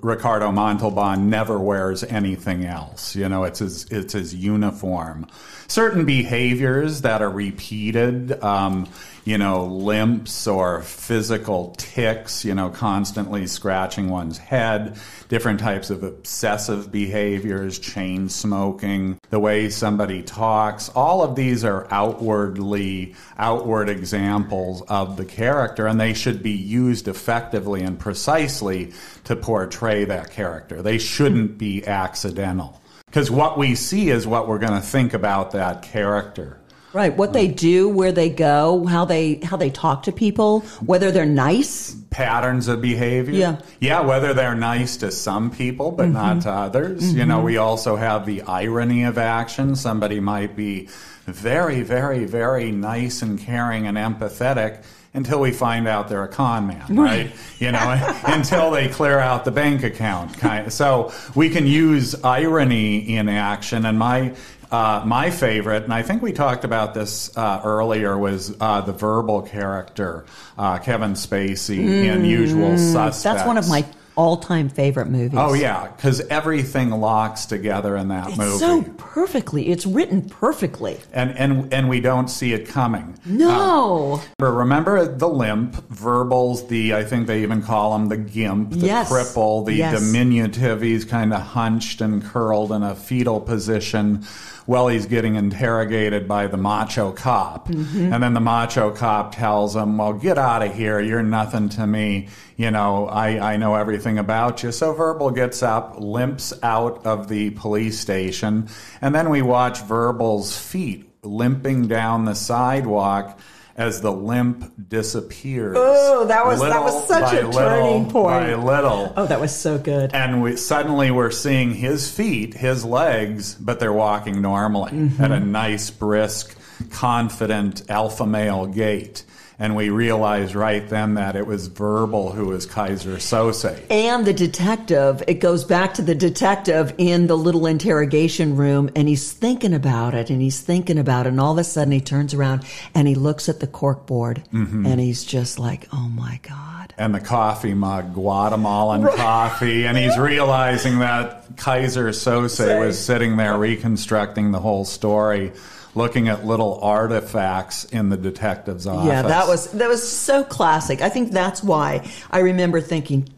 Ricardo 0.03 0.53
Montalban 0.53 1.31
never 1.31 1.59
wears 1.59 2.05
anything 2.05 2.65
else. 2.65 3.17
You 3.17 3.29
know, 3.29 3.45
it's 3.45 3.61
his 3.61 3.85
it's 3.91 4.13
his 4.13 4.35
uniform. 4.35 5.27
Certain 5.69 6.05
behaviors 6.05 7.03
that 7.03 7.23
are 7.23 7.31
repeated. 7.31 8.43
Um, 8.43 8.89
you 9.27 9.37
know, 9.37 9.67
limps 9.67 10.47
or 10.47 10.83
physical 10.83 11.75
ticks, 11.77 12.45
you 12.45 12.55
know, 12.55 12.71
constantly 12.71 13.45
scratching 13.49 14.09
one's 14.09 14.39
head, 14.39 14.97
different 15.29 15.59
types 15.59 15.91
of 15.91 16.05
obsessive 16.05 16.93
behaviors, 16.93 17.81
chain 17.81 18.29
smoking, 18.29 19.19
the 19.31 19.41
way 19.41 19.69
somebody 19.69 20.23
talks. 20.23 20.91
All 20.91 21.23
of 21.23 21.35
these 21.35 21.65
are 21.65 21.89
outwardly, 21.91 23.17
outward 23.37 23.89
examples 23.89 24.83
of 24.83 25.17
the 25.17 25.25
character, 25.25 25.89
and 25.89 26.01
they 26.01 26.15
should 26.15 26.41
be 26.41 26.53
used 26.53 27.09
effectively 27.09 27.83
and 27.83 27.99
precisely 27.99 28.93
to 29.25 29.35
portray 29.35 30.05
that 30.05 30.31
character. 30.31 30.83
They 30.83 30.99
shouldn't 30.99 31.59
be 31.59 31.85
accidental. 31.85 32.81
Because 33.07 33.29
what 33.29 33.59
we 33.59 33.75
see 33.75 34.11
is 34.11 34.25
what 34.25 34.47
we're 34.47 34.61
going 34.61 34.81
to 34.81 34.81
think 34.81 35.15
about 35.15 35.51
that 35.51 35.83
character. 35.83 36.61
Right, 36.97 37.15
what 37.15 37.35
they 37.35 37.47
do, 37.47 37.91
where 37.91 38.11
they 38.11 38.31
go, 38.31 38.87
how 38.87 39.05
they 39.05 39.35
how 39.35 39.59
they 39.59 39.69
talk 39.69 40.05
to 40.05 40.13
people, 40.13 40.61
whether 40.81 41.13
they're 41.13 41.27
nice. 41.27 41.95
patterns 42.09 42.69
of 42.69 42.81
behavior. 42.81 43.35
Yeah. 43.35 43.61
Yeah, 43.81 44.01
whether 44.01 44.33
they're 44.33 44.55
nice 44.55 44.97
to 44.99 45.11
some 45.11 45.51
people 45.51 45.91
but 45.91 46.05
mm-hmm. 46.05 46.15
not 46.15 46.43
to 46.45 46.51
others. 46.51 47.13
You 47.13 47.27
know, 47.27 47.37
mm-hmm. 47.37 47.45
we 47.45 47.57
also 47.59 47.97
have 47.97 48.25
the 48.25 48.41
irony 48.41 49.05
of 49.05 49.19
action. 49.19 49.77
Somebody 49.77 50.21
might 50.21 50.57
be 50.57 50.89
very, 51.27 51.83
very, 51.83 52.25
very 52.25 52.73
nice 52.73 53.21
and 53.21 53.39
caring 53.39 53.87
and 53.87 53.99
empathetic 53.99 54.83
until 55.17 55.41
we 55.41 55.51
find 55.51 55.89
out 55.89 56.09
they're 56.09 56.25
a 56.25 56.29
con 56.29 56.67
man, 56.67 56.95
right? 56.95 57.31
You 57.59 57.73
know, 57.73 58.15
until 58.27 58.71
they 58.71 58.89
clear 58.89 59.19
out 59.19 59.47
the 59.47 59.51
bank 59.51 59.83
account. 59.83 60.37
Kind 60.37 60.73
so 60.73 61.13
we 61.35 61.49
can 61.49 61.67
use 61.67 62.15
irony 62.23 63.17
in 63.17 63.29
action. 63.29 63.87
And 63.87 63.99
my 63.99 64.35
uh, 64.71 65.03
my 65.07 65.31
favorite, 65.31 65.85
and 65.85 65.93
I 65.95 66.03
think 66.03 66.23
we 66.23 66.33
talked 66.33 66.65
about 66.65 66.95
this 66.95 67.37
uh, 67.37 67.61
earlier, 67.65 68.17
was 68.19 68.55
uh, 68.61 68.81
the 68.81 68.93
verbal 68.93 69.43
character, 69.43 70.25
uh, 70.59 70.79
Kevin 70.79 71.13
Spacey 71.13 71.79
in 71.79 72.25
Usual 72.25 72.77
Suspects. 72.79 73.23
That's 73.23 73.47
one 73.47 73.59
of 73.59 73.69
my 73.69 73.85
all-time 74.17 74.71
favorite 74.71 75.09
movies. 75.11 75.39
Oh 75.39 75.53
yeah, 75.53 75.89
because 75.95 76.21
everything 76.29 76.89
locks 76.91 77.45
together 77.45 77.99
in 77.99 78.09
that 78.09 78.29
It's 78.29 78.39
movie, 78.39 78.59
so 78.59 78.83
perfectly. 78.97 79.69
It's 79.69 79.85
written 79.85 80.23
perfectly. 80.23 80.99
and 81.13 81.37
and 81.37 81.71
and 81.75 81.91
we 81.91 82.01
don't 82.01 82.29
see 82.29 82.55
it 82.55 82.67
coming. 82.67 83.19
No. 83.27 84.23
But 84.39 84.53
remember 84.53 85.05
the 85.07 85.29
limp, 85.29 85.75
verbals, 85.91 86.67
the 86.69 86.95
I 86.95 87.05
think 87.05 87.27
they 87.27 87.43
even 87.43 87.61
call 87.63 87.95
him 87.95 88.09
the 88.09 88.17
gimp, 88.17 88.71
the 88.71 88.87
Yes. 88.87 89.11
cripple, 89.13 89.67
the 89.67 89.75
Yes. 89.75 90.01
diminutive. 90.01 90.81
He's 90.81 91.05
kind 91.05 91.35
of 91.35 91.43
hunched 91.43 92.01
and 92.01 92.25
curled 92.25 92.73
in 92.73 92.83
a 92.83 92.95
fetal 92.95 93.39
position 93.41 94.25
while 94.67 94.89
he's 94.89 95.07
getting 95.07 95.37
interrogated 95.37 96.29
by 96.29 96.47
the 96.49 96.57
macho 96.57 97.13
cop. 97.13 97.69
Mm-hmm. 97.69 98.13
And 98.13 98.23
then 98.23 98.35
the 98.35 98.41
macho 98.41 98.91
cop 98.91 99.35
tells 99.35 99.75
him, 99.75 99.97
Well, 99.97 100.13
get 100.13 100.39
out 100.39 100.63
of 100.63 100.75
here. 100.75 101.01
You're 101.01 101.23
nothing 101.23 101.69
to 101.71 101.87
me. 101.87 102.29
You 102.57 102.71
know, 102.71 103.07
I, 103.07 103.55
I 103.55 103.57
know 103.57 103.75
everything 103.75 104.19
about 104.19 104.63
you. 104.63 104.73
So 104.73 104.93
Verbal 104.93 105.31
gets 105.31 105.63
up, 105.63 106.01
limps 106.01 106.53
out 106.63 107.07
of 107.07 107.29
the 107.29 107.51
police 107.51 107.99
station, 107.99 108.69
and 109.01 109.15
then 109.15 109.31
we 109.31 109.43
watch 109.43 109.83
Verbal's 109.83 110.57
feet 110.57 111.09
limping 111.23 111.89
down 111.89 112.25
the 112.25 112.35
sidewalk 112.35 113.39
as 113.77 114.01
the 114.01 114.13
limp 114.13 114.89
disappears. 114.89 115.77
Oh, 115.79 116.25
that 116.27 116.47
was- 116.47 116.61
that 116.61 116.83
was 116.83 117.07
such 117.07 117.33
a 117.33 117.41
turning 117.43 117.51
little 117.53 118.05
point. 118.07 118.47
By 118.47 118.55
little. 118.55 119.13
Oh, 119.17 119.27
that 119.27 119.41
was 119.41 119.55
so 119.55 119.79
good. 119.79 120.15
And 120.15 120.43
we 120.43 120.57
suddenly 120.57 121.11
we're 121.11 121.31
seeing 121.31 121.75
his 121.75 122.11
feet, 122.11 122.55
his 122.55 122.85
legs, 122.85 123.55
but 123.55 123.79
they're 123.79 123.93
walking 123.93 124.41
normally 124.41 124.93
mm-hmm. 124.93 125.23
at 125.23 125.31
a 125.31 125.41
nice, 125.41 125.91
brisk, 125.91 126.57
confident 126.91 127.83
alpha 127.89 128.27
male 128.27 128.67
gait. 128.67 129.25
And 129.59 129.75
we 129.75 129.89
realize 129.89 130.55
right 130.55 130.87
then 130.87 131.15
that 131.15 131.35
it 131.35 131.47
was 131.47 131.69
Verbal 131.69 132.33
who 132.33 132.47
was 132.47 132.67
Keyser 132.67 133.17
Söze. 133.17 133.81
And 133.89 134.27
the 134.27 134.35
detective, 134.35 135.23
it 135.27 135.35
goes 135.35 135.65
back 135.65 135.95
to 135.95 136.03
the 136.03 136.15
detective 136.15 136.93
in 136.99 137.27
the 137.27 137.37
little 137.39 137.67
interrogation 137.67 138.57
room 138.57 138.91
and 138.95 139.09
he's 139.09 139.33
thinking 139.33 139.73
about 139.73 140.15
it 140.15 140.29
and 140.29 140.43
he's 140.43 140.61
thinking 140.61 140.99
about 140.99 141.27
it. 141.27 141.31
And 141.31 141.41
all 141.41 141.53
of 141.53 141.59
a 141.59 141.65
sudden 141.65 141.93
he 141.93 142.01
turns 142.03 142.35
around 142.35 142.65
and 142.95 143.09
he 143.09 143.15
looks 143.15 143.49
at 143.49 143.61
the 143.61 143.67
corkboard 143.67 144.45
mm-hmm. 144.49 144.85
and 144.85 145.01
he's 145.01 145.25
just 145.25 145.59
like, 145.59 145.89
oh 145.93 146.09
my 146.09 146.39
God. 146.43 146.95
and 146.99 147.15
the 147.15 147.21
coffee 147.21 147.75
mug, 147.75 148.15
Guatemalan 148.15 149.05
coffee, 149.17 149.87
and 149.87 149.97
he's 149.97 150.19
realizing 150.19 150.99
that 151.01 151.57
Keyser 151.57 152.09
Söze 152.11 152.79
was 152.79 152.99
sitting 152.99 153.37
there 153.37 153.57
reconstructing 153.57 154.53
the 154.53 154.61
whole 154.61 154.85
story, 154.85 155.53
looking 155.97 156.29
at 156.29 156.45
little 156.45 156.79
artifacts 156.83 157.85
in 157.85 158.11
the 158.11 158.17
detective's 158.17 158.87
office. 158.87 159.09
Yeah, 159.09 159.23
that 159.23 159.49
was 159.49 159.71
that 159.73 159.89
was 159.89 160.09
so 160.09 160.45
classic. 160.45 161.01
I 161.01 161.09
think 161.09 161.33
that's 161.33 161.63
why 161.63 162.09
I 162.31 162.41
remember 162.41 162.81
thinking, 162.81 163.29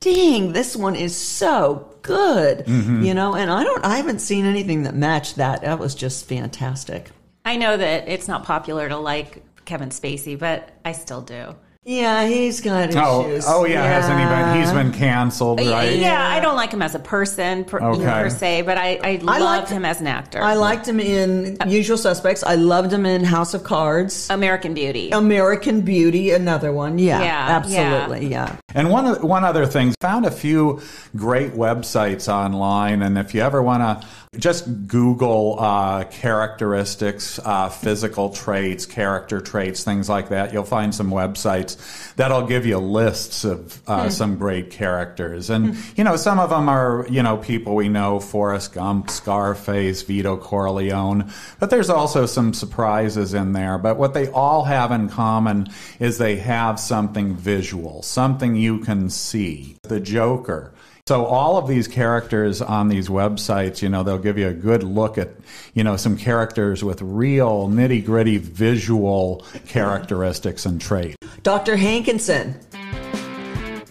"Dang, 0.00 0.52
this 0.52 0.74
one 0.74 0.96
is 0.96 1.14
so 1.14 1.94
good." 2.02 2.66
Mm-hmm. 2.66 3.02
You 3.02 3.14
know, 3.14 3.34
and 3.34 3.50
I 3.50 3.62
don't 3.62 3.84
I 3.84 3.96
haven't 3.96 4.20
seen 4.20 4.46
anything 4.46 4.84
that 4.84 4.94
matched 4.94 5.36
that. 5.36 5.62
That 5.62 5.78
was 5.78 5.94
just 5.94 6.26
fantastic. 6.26 7.10
I 7.44 7.56
know 7.56 7.76
that 7.76 8.08
it's 8.08 8.26
not 8.26 8.44
popular 8.44 8.88
to 8.88 8.96
like 8.96 9.42
Kevin 9.64 9.90
Spacey, 9.90 10.38
but 10.38 10.70
I 10.84 10.92
still 10.92 11.20
do. 11.20 11.54
Yeah, 11.88 12.26
he's 12.26 12.60
got 12.60 12.88
issues. 12.90 13.44
Oh, 13.46 13.60
oh 13.60 13.64
yeah, 13.64 13.84
hasn't 13.84 14.18
he 14.18 14.24
been? 14.26 14.60
He's 14.60 14.72
been 14.72 14.90
canceled, 14.92 15.60
right? 15.60 15.96
Yeah, 15.96 16.20
I 16.28 16.40
don't 16.40 16.56
like 16.56 16.72
him 16.72 16.82
as 16.82 16.96
a 16.96 16.98
person 16.98 17.64
per, 17.64 17.80
Okay. 17.80 18.02
per 18.04 18.28
se, 18.28 18.62
but 18.62 18.76
I, 18.76 18.98
I 19.04 19.16
loved 19.22 19.40
liked- 19.40 19.68
him 19.70 19.84
as 19.84 20.00
an 20.00 20.08
actor. 20.08 20.42
I 20.42 20.54
liked 20.54 20.88
him 20.88 20.98
in 20.98 21.56
Usual 21.68 21.96
Suspects. 21.96 22.42
I 22.42 22.56
loved 22.56 22.92
him 22.92 23.06
in 23.06 23.22
House 23.22 23.54
of 23.54 23.62
Cards. 23.62 24.28
American 24.30 24.74
Beauty. 24.74 25.10
American 25.12 25.82
Beauty, 25.82 26.32
another 26.32 26.72
one. 26.72 26.98
Yeah, 26.98 27.22
Yeah, 27.22 27.46
absolutely. 27.62 28.26
Yeah. 28.26 28.56
And 28.74 28.90
one 28.90 29.22
one 29.22 29.44
other 29.44 29.64
thing, 29.64 29.94
found 30.00 30.26
a 30.26 30.30
few 30.30 30.80
great 31.14 31.52
websites 31.52 32.28
online, 32.28 33.00
and 33.00 33.16
if 33.16 33.32
you 33.32 33.40
ever 33.40 33.62
want 33.62 34.02
to 34.02 34.08
just 34.38 34.88
Google 34.88 35.56
uh, 35.58 36.04
characteristics, 36.04 37.38
uh, 37.44 37.68
physical 37.68 38.30
traits, 38.30 38.84
character 38.84 39.40
traits, 39.40 39.84
things 39.84 40.08
like 40.08 40.30
that, 40.30 40.52
you'll 40.52 40.64
find 40.64 40.92
some 40.92 41.10
websites 41.10 42.14
that'll 42.16 42.46
give 42.46 42.66
you 42.66 42.78
lists 42.78 43.44
of 43.44 43.80
uh, 43.88 44.10
some 44.10 44.36
great 44.36 44.70
characters. 44.70 45.48
And 45.48 45.76
you 45.96 46.02
know, 46.02 46.16
some 46.16 46.40
of 46.40 46.50
them 46.50 46.68
are 46.68 47.06
you 47.08 47.22
know 47.22 47.36
people 47.36 47.76
we 47.76 47.88
know: 47.88 48.18
Forrest 48.18 48.72
Gump, 48.72 49.10
Scarface, 49.10 50.02
Vito 50.02 50.36
Corleone. 50.36 51.30
But 51.60 51.70
there's 51.70 51.88
also 51.88 52.26
some 52.26 52.52
surprises 52.52 53.32
in 53.32 53.52
there. 53.52 53.78
But 53.78 53.96
what 53.96 54.12
they 54.12 54.28
all 54.28 54.64
have 54.64 54.90
in 54.90 55.08
common 55.08 55.68
is 56.00 56.18
they 56.18 56.36
have 56.36 56.80
something 56.80 57.36
visual, 57.36 58.02
something 58.02 58.56
you 58.56 58.65
can 58.78 59.10
see. 59.10 59.76
The 59.82 60.00
Joker. 60.00 60.72
So 61.08 61.24
all 61.24 61.56
of 61.56 61.68
these 61.68 61.86
characters 61.86 62.60
on 62.60 62.88
these 62.88 63.08
websites, 63.08 63.80
you 63.80 63.88
know, 63.88 64.02
they'll 64.02 64.18
give 64.18 64.38
you 64.38 64.48
a 64.48 64.52
good 64.52 64.82
look 64.82 65.18
at, 65.18 65.30
you 65.72 65.84
know, 65.84 65.96
some 65.96 66.16
characters 66.16 66.82
with 66.82 67.00
real 67.00 67.68
nitty 67.68 68.04
gritty 68.04 68.38
visual 68.38 69.46
characteristics 69.68 70.66
and 70.66 70.80
traits. 70.80 71.16
Dr. 71.44 71.76
Hankinson, 71.76 72.58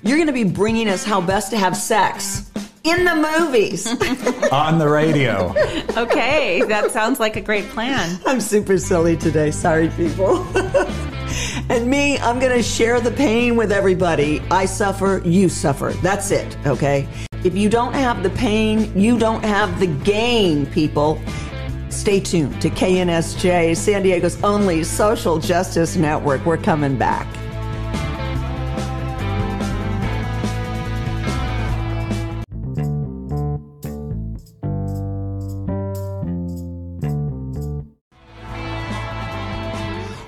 you're 0.04 0.18
going 0.18 0.28
to 0.28 0.34
be 0.34 0.44
bringing 0.44 0.90
us 0.90 1.06
how 1.06 1.22
best 1.22 1.52
to 1.52 1.58
have 1.58 1.78
sex 1.78 2.52
in 2.84 3.06
the 3.06 3.16
movies. 3.16 3.88
on 4.52 4.78
the 4.78 4.90
radio. 4.90 5.56
okay, 5.96 6.64
that 6.64 6.92
sounds 6.92 7.22
like 7.22 7.38
a 7.38 7.42
great 7.42 7.70
plan. 7.70 8.20
I'm 8.26 8.42
super 8.42 8.78
silly 8.78 9.16
today. 9.16 9.52
Sorry, 9.52 9.88
people. 9.88 10.46
and 11.70 11.90
me, 11.90 12.18
I'm 12.20 12.40
going 12.40 12.56
to 12.56 12.64
share 12.64 13.00
the 13.00 13.12
pain 13.12 13.56
with 13.56 13.72
everybody. 13.72 14.42
I 14.52 14.66
suffer, 14.66 15.22
you 15.26 15.50
suffer. 15.50 15.92
That's 16.02 16.32
it, 16.32 16.58
okay? 16.66 17.08
If 17.44 17.56
you 17.56 17.70
don't 17.70 17.94
have 17.94 18.24
the 18.24 18.30
pain, 18.32 18.92
you 19.00 19.20
don't 19.20 19.44
have 19.44 19.80
the 19.80 19.88
gain, 19.88 20.66
people. 20.68 21.22
Stay 21.90 22.20
tuned 22.20 22.62
to 22.62 22.70
KNSJ, 22.70 23.78
San 23.78 24.04
Diego's 24.04 24.42
only 24.44 24.84
social 24.84 25.40
justice 25.40 25.96
network. 25.96 26.46
We're 26.46 26.58
coming 26.58 26.98
back. 26.98 27.28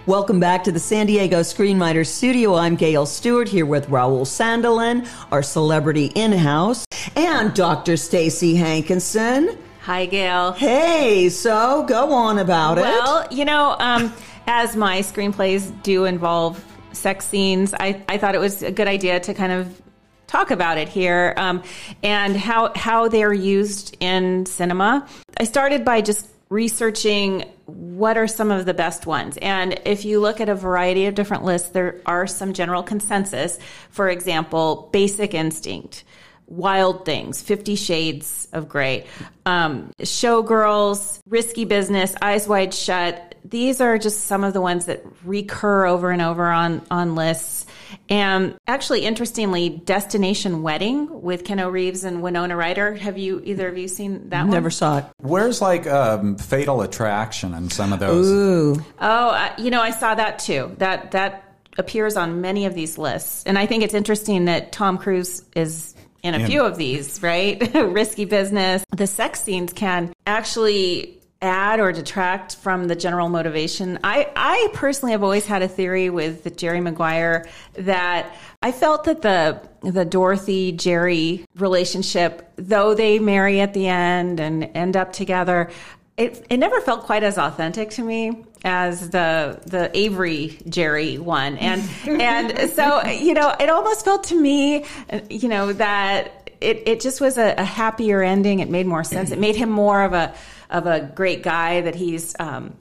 Welcome 0.08 0.40
back 0.40 0.64
to 0.64 0.72
the 0.72 0.80
San 0.80 1.06
Diego 1.08 1.42
Screenwriters 1.42 2.08
Studio. 2.08 2.56
I'm 2.56 2.78
Gail 2.78 3.06
Stewart 3.06 3.50
here 3.50 3.66
with 3.66 3.88
Raul 3.88 4.22
Sandelin, 4.22 5.06
our 5.34 5.44
celebrity 5.44 6.14
in-house, 6.16 6.86
and 7.18 7.54
Dr. 7.54 7.96
Stacie 7.96 8.56
Hankinson. 8.56 9.58
Hi, 9.82 10.06
Gail. 10.06 10.54
Hey, 10.54 11.28
so 11.28 11.84
go 11.90 12.14
on 12.14 12.40
about 12.40 12.78
it. 12.78 12.84
Well, 12.84 13.28
you 13.32 13.44
know, 13.44 13.76
um, 13.80 14.14
as 14.48 14.78
my 14.78 15.00
screenplays 15.00 15.74
do 15.84 16.06
involve 16.06 16.64
sex 16.94 17.26
scenes, 17.26 17.74
I, 17.74 18.02
I 18.08 18.18
thought 18.18 18.34
it 18.34 18.40
was 18.40 18.64
a 18.64 18.72
good 18.72 18.88
idea 18.88 19.20
to 19.20 19.34
kind 19.34 19.52
of 19.52 19.82
talk 20.26 20.52
about 20.52 20.78
it 20.78 20.88
here 20.88 21.34
um, 21.36 21.62
and 22.02 22.38
how 22.38 22.72
how 22.78 23.10
they're 23.10 23.34
used 23.34 23.98
in 24.00 24.46
cinema. 24.46 25.06
I 25.38 25.44
started 25.44 25.84
by 25.84 26.00
just 26.00 26.30
researching 26.50 27.46
what 27.66 28.18
are 28.18 28.27
some 28.27 28.51
of 28.51 28.66
the 28.66 28.74
best 28.74 29.06
ones. 29.06 29.38
And 29.42 29.80
if 29.86 30.06
you 30.06 30.20
look 30.20 30.39
at 30.39 30.50
a 30.50 30.56
variety 30.56 31.06
of 31.08 31.16
different 31.16 31.44
lists, 31.44 31.70
there 31.70 32.01
are 32.06 32.27
some 32.27 32.54
general 32.54 32.84
consensus. 32.84 33.60
For 33.89 34.10
example, 34.10 34.89
Basic 34.92 35.34
Instinct. 35.34 36.04
Wild 36.50 37.04
Things, 37.04 37.42
Fifty 37.42 37.75
Shades 37.75 38.48
of 38.54 38.70
Grey, 38.70 39.06
um, 39.46 39.92
Showgirls, 40.00 41.20
Risky 41.27 41.66
Business, 41.66 42.16
Eyes 42.22 42.48
Wide 42.48 42.74
Shut. 42.74 43.36
These 43.44 43.82
are 43.82 43.98
just 43.98 44.22
some 44.22 44.46
of 44.46 44.54
the 44.54 44.62
ones 44.62 44.86
that 44.86 45.04
recur 45.25 45.86
over 45.86 46.10
and 46.10 46.22
over 46.22 46.46
on 46.46 46.84
on 46.89 47.16
lists. 47.16 47.66
And 48.10 48.58
actually, 48.67 49.06
interestingly, 49.06 49.70
Destination 49.70 50.62
Wedding 50.63 51.22
with 51.22 51.44
Keanu 51.44 51.72
Reeves 51.72 52.03
and 52.03 52.22
Winona 52.22 52.56
Ryder. 52.56 52.96
Have 52.96 53.17
you 53.17 53.41
either 53.44 53.67
of 53.67 53.77
you 53.77 53.88
seen 53.88 54.29
that 54.29 54.41
one? 54.44 54.51
Never 54.51 54.70
saw 54.70 55.00
it. 55.00 55.06
Where's 55.17 55.62
like 55.62 55.88
um, 55.88 56.38
Fatal 56.38 56.82
Attraction 56.82 57.53
and 57.53 57.72
some 57.72 57.94
of 57.94 58.00
those? 58.00 58.27
Ooh. 58.29 58.86
Oh, 59.00 59.29
uh, 59.29 59.53
you 59.58 59.72
know, 59.72 59.82
I 59.82 59.91
saw 59.91 60.15
that 60.15 60.39
too. 60.39 60.75
That 60.77 61.12
that 61.12 61.44
appears 61.77 62.17
on 62.17 62.41
many 62.41 62.65
of 62.65 62.74
these 62.74 62.98
lists, 62.98 63.44
and 63.46 63.58
I 63.58 63.65
think 63.65 63.84
it's 63.84 63.94
interesting 63.94 64.46
that 64.46 64.72
Tom 64.72 64.98
Cruise 64.98 65.44
is 65.56 65.94
in 66.24 66.34
a 66.34 66.39
In- 66.39 66.48
few 66.48 66.63
of 66.63 66.77
these. 66.77 67.22
Right, 67.22 67.74
risky 67.75 68.25
business. 68.25 68.84
The 68.96 69.08
sex 69.08 69.41
scenes 69.41 69.74
can 69.74 70.13
actually 70.25 71.22
add 71.41 71.79
or 71.79 71.91
detract 71.91 72.56
from 72.56 72.88
the 72.88 72.96
general 72.96 73.29
motivation. 73.29 74.00
I 74.03 74.29
I 74.36 74.70
personally 74.74 75.12
have 75.12 75.24
always 75.24 75.46
had 75.46 75.62
a 75.62 75.67
theory 75.67 76.10
with 76.10 76.56
Jerry 76.58 76.82
Maguire 76.82 77.48
that 77.74 78.36
I 78.62 78.72
felt 78.72 79.03
that 79.06 79.22
the 79.22 79.62
the 79.82 80.06
Dorothy 80.06 80.72
Jerry 80.72 81.46
relationship, 81.56 82.51
though 82.56 82.96
they 82.96 83.20
marry 83.20 83.62
at 83.62 83.74
the 83.74 83.88
end 83.88 84.39
and 84.39 84.70
end 84.74 84.98
up 84.98 85.13
together, 85.13 85.70
it, 86.17 86.46
it 86.50 86.58
never 86.58 86.82
felt 86.82 87.03
quite 87.03 87.24
as 87.24 87.38
authentic 87.38 87.91
to 87.91 88.03
me 88.03 88.44
as 88.63 89.12
the 89.12 89.62
the 89.67 89.96
Avery 89.96 90.60
Jerry 90.67 91.20
one, 91.20 91.58
and 91.58 91.88
and 92.08 92.72
so 92.72 93.06
you 93.06 93.36
know 93.36 93.56
it 93.60 93.70
almost 93.70 94.03
felt 94.03 94.24
to 94.25 94.36
me, 94.36 94.86
you 95.29 95.48
know 95.48 95.74
that 95.74 96.51
it, 96.60 96.88
it 96.88 97.01
just 97.01 97.22
was 97.22 97.38
a, 97.38 97.53
a 97.58 97.63
happier 97.63 98.24
ending. 98.24 98.60
It 98.60 98.70
made 98.70 98.88
more 98.88 99.03
sense. 99.03 99.29
It 99.29 99.38
made 99.38 99.56
him 99.56 99.70
more 99.70 100.01
of 100.01 100.13
a 100.13 100.34
of 100.70 100.86
a 100.86 101.00
great 101.16 101.44
guy 101.44 101.82
that 101.82 101.96
he's 101.96 102.36
um, 102.40 102.76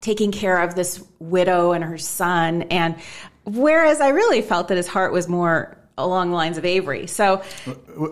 taking 0.00 0.32
care 0.32 0.60
of 0.60 0.74
this 0.74 1.02
widow 1.18 1.72
and 1.72 1.84
her 1.84 1.98
son, 1.98 2.62
and 2.62 2.96
whereas 3.44 4.00
I 4.00 4.08
really 4.08 4.42
felt 4.42 4.68
that 4.68 4.76
his 4.76 4.88
heart 4.88 5.12
was 5.12 5.28
more 5.28 5.76
along 5.98 6.30
the 6.30 6.36
lines 6.36 6.56
of 6.58 6.64
Avery. 6.64 7.06
So 7.06 7.42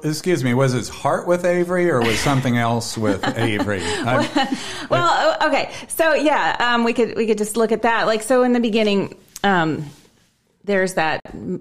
Excuse 0.04 0.44
me, 0.44 0.52
was 0.52 0.72
his 0.72 0.88
heart 0.88 1.26
with 1.26 1.44
Avery 1.44 1.90
or 1.90 2.00
was 2.00 2.18
something 2.18 2.56
else 2.58 2.96
with 2.96 3.24
Avery? 3.38 3.80
I- 3.82 4.58
well 4.90 5.36
okay 5.48 5.72
so 5.88 6.14
yeah 6.14 6.56
um, 6.58 6.84
we 6.84 6.92
could 6.92 7.16
we 7.16 7.26
could 7.26 7.38
just 7.38 7.56
look 7.56 7.72
at 7.72 7.82
that 7.82 8.06
like 8.06 8.22
so 8.22 8.42
in 8.42 8.52
the 8.52 8.60
beginning 8.60 9.16
um, 9.44 9.84
there's 10.64 10.94
that 10.94 11.20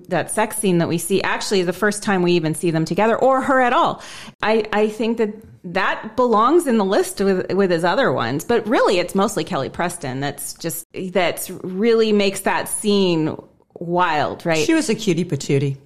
that 0.09 0.29
sex 0.31 0.57
scene 0.57 0.77
that 0.79 0.87
we 0.87 0.97
see 0.97 1.21
actually 1.21 1.63
the 1.63 1.73
first 1.73 2.03
time 2.03 2.21
we 2.21 2.33
even 2.33 2.53
see 2.53 2.71
them 2.71 2.85
together 2.85 3.15
or 3.17 3.41
her 3.41 3.61
at 3.61 3.71
all 3.73 4.01
i 4.41 4.65
i 4.73 4.87
think 4.89 5.17
that 5.17 5.29
that 5.63 6.15
belongs 6.15 6.67
in 6.67 6.77
the 6.77 6.85
list 6.85 7.19
with 7.21 7.51
with 7.53 7.71
his 7.71 7.83
other 7.83 8.11
ones 8.11 8.43
but 8.43 8.65
really 8.67 8.99
it's 8.99 9.15
mostly 9.15 9.43
kelly 9.43 9.69
preston 9.69 10.19
that's 10.19 10.53
just 10.55 10.85
that's 11.11 11.49
really 11.49 12.11
makes 12.11 12.41
that 12.41 12.67
scene 12.67 13.35
wild 13.75 14.45
right 14.45 14.65
She 14.65 14.73
was 14.73 14.89
a 14.89 14.95
cutie 14.95 15.23
patootie. 15.25 15.77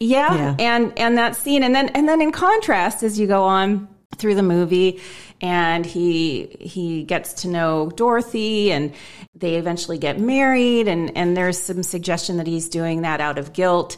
yeah, 0.00 0.34
Yeah. 0.34 0.56
and 0.58 0.92
and 0.98 1.18
that 1.18 1.36
scene, 1.36 1.62
and 1.62 1.74
then 1.74 1.88
and 1.90 2.08
then 2.08 2.22
in 2.22 2.32
contrast, 2.32 3.02
as 3.02 3.20
you 3.20 3.26
go 3.26 3.44
on 3.44 3.88
through 4.16 4.34
the 4.34 4.42
movie, 4.42 5.00
and 5.40 5.84
he 5.84 6.56
he 6.60 7.02
gets 7.04 7.32
to 7.42 7.48
know 7.48 7.90
Dorothy, 7.90 8.72
and 8.72 8.92
they 9.34 9.56
eventually 9.56 9.98
get 9.98 10.18
married, 10.18 10.88
and 10.88 11.16
and 11.16 11.36
there's 11.36 11.58
some 11.58 11.82
suggestion 11.82 12.36
that 12.36 12.46
he's 12.46 12.68
doing 12.68 13.02
that 13.02 13.20
out 13.20 13.38
of 13.38 13.52
guilt. 13.52 13.96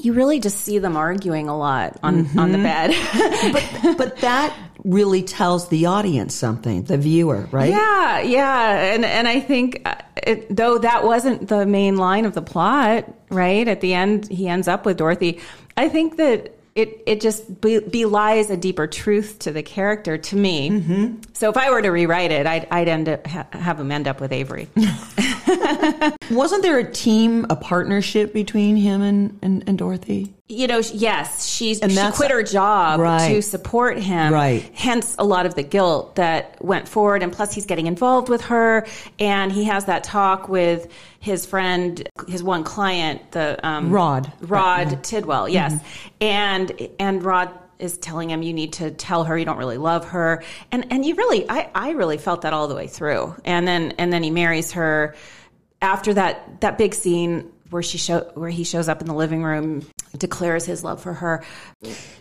You 0.00 0.14
really 0.14 0.40
just 0.40 0.60
see 0.60 0.78
them 0.78 0.96
arguing 0.96 1.48
a 1.48 1.56
lot 1.56 1.98
on 2.02 2.26
on 2.38 2.52
the 2.52 2.58
bed. 2.58 2.92
But 3.52 3.98
but 3.98 4.16
that 4.18 4.56
really 4.84 5.22
tells 5.22 5.68
the 5.68 5.86
audience 5.86 6.34
something, 6.34 6.84
the 6.84 6.96
viewer, 6.96 7.46
right? 7.50 7.70
Yeah, 7.70 8.20
yeah, 8.20 8.94
and 8.94 9.04
and 9.04 9.28
I 9.28 9.40
think 9.40 9.82
uh, 9.84 9.94
it, 10.16 10.54
though 10.54 10.78
that 10.78 11.04
wasn't 11.04 11.48
the 11.48 11.66
main 11.66 11.96
line 11.96 12.24
of 12.24 12.34
the 12.34 12.42
plot, 12.42 13.12
right? 13.28 13.66
At 13.68 13.80
the 13.80 13.94
end, 13.94 14.28
he 14.28 14.48
ends 14.48 14.68
up 14.68 14.86
with 14.86 14.96
Dorothy. 14.96 15.40
I 15.76 15.88
think 15.88 16.16
that 16.16 16.51
it 16.74 17.02
it 17.06 17.20
just 17.20 17.60
be, 17.60 17.80
belies 17.80 18.48
a 18.50 18.56
deeper 18.56 18.86
truth 18.86 19.38
to 19.40 19.52
the 19.52 19.62
character 19.62 20.16
to 20.16 20.36
me. 20.36 20.70
Mm-hmm. 20.70 21.16
So 21.32 21.50
if 21.50 21.56
I 21.56 21.70
were 21.70 21.82
to 21.82 21.90
rewrite 21.90 22.30
it, 22.30 22.46
I'd 22.46 22.66
I'd 22.70 22.88
end 22.88 23.08
up 23.08 23.26
ha- 23.26 23.46
have 23.52 23.78
him 23.78 23.90
end 23.92 24.08
up 24.08 24.20
with 24.20 24.32
Avery. 24.32 24.68
Wasn't 26.30 26.62
there 26.62 26.78
a 26.78 26.90
team, 26.90 27.46
a 27.50 27.56
partnership 27.56 28.32
between 28.32 28.76
him 28.76 29.02
and, 29.02 29.38
and, 29.42 29.64
and 29.66 29.76
Dorothy? 29.76 30.32
You 30.52 30.66
know, 30.66 30.82
yes, 30.92 31.46
she's 31.46 31.80
And 31.80 31.90
she 31.90 32.10
quit 32.12 32.30
her 32.30 32.42
job 32.42 33.00
Right. 33.00 33.28
to 33.28 33.42
support 33.42 33.98
him. 33.98 34.32
Right. 34.32 34.70
Hence 34.74 35.16
a 35.18 35.24
lot 35.24 35.46
of 35.46 35.54
the 35.54 35.62
guilt 35.62 36.16
that 36.16 36.62
went 36.62 36.88
forward. 36.88 37.22
And 37.22 37.32
plus 37.32 37.54
he's 37.54 37.66
getting 37.66 37.86
involved 37.86 38.28
with 38.28 38.42
her 38.42 38.86
and 39.18 39.50
he 39.50 39.64
has 39.64 39.86
that 39.86 40.04
talk 40.04 40.48
with 40.48 40.88
his 41.20 41.46
friend, 41.46 42.06
his 42.28 42.42
one 42.42 42.64
client, 42.64 43.32
the 43.32 43.58
um, 43.66 43.90
Rod. 43.90 44.30
Rod 44.40 45.02
Tidwell, 45.02 45.48
yes. 45.48 45.80
And 46.20 46.72
and 46.98 47.22
Rod 47.22 47.50
is 47.78 47.96
telling 47.98 48.30
him 48.30 48.42
you 48.42 48.52
need 48.52 48.74
to 48.74 48.90
tell 48.90 49.24
her 49.24 49.36
you 49.36 49.44
don't 49.44 49.58
really 49.58 49.78
love 49.78 50.08
her. 50.08 50.42
And 50.70 50.86
and 50.90 51.04
you 51.04 51.14
really 51.14 51.48
I, 51.48 51.70
I 51.74 51.90
really 51.92 52.18
felt 52.18 52.42
that 52.42 52.52
all 52.52 52.68
the 52.68 52.74
way 52.74 52.88
through. 52.88 53.34
And 53.44 53.66
then 53.66 53.92
and 53.98 54.12
then 54.12 54.22
he 54.22 54.30
marries 54.30 54.72
her 54.72 55.14
after 55.80 56.14
that 56.14 56.60
that 56.60 56.76
big 56.78 56.94
scene 56.94 57.50
where 57.72 57.82
she 57.82 57.98
show 57.98 58.20
where 58.34 58.50
he 58.50 58.64
shows 58.64 58.88
up 58.88 59.00
in 59.00 59.06
the 59.06 59.14
living 59.14 59.42
room 59.42 59.84
declares 60.18 60.64
his 60.64 60.84
love 60.84 61.02
for 61.02 61.14
her 61.14 61.42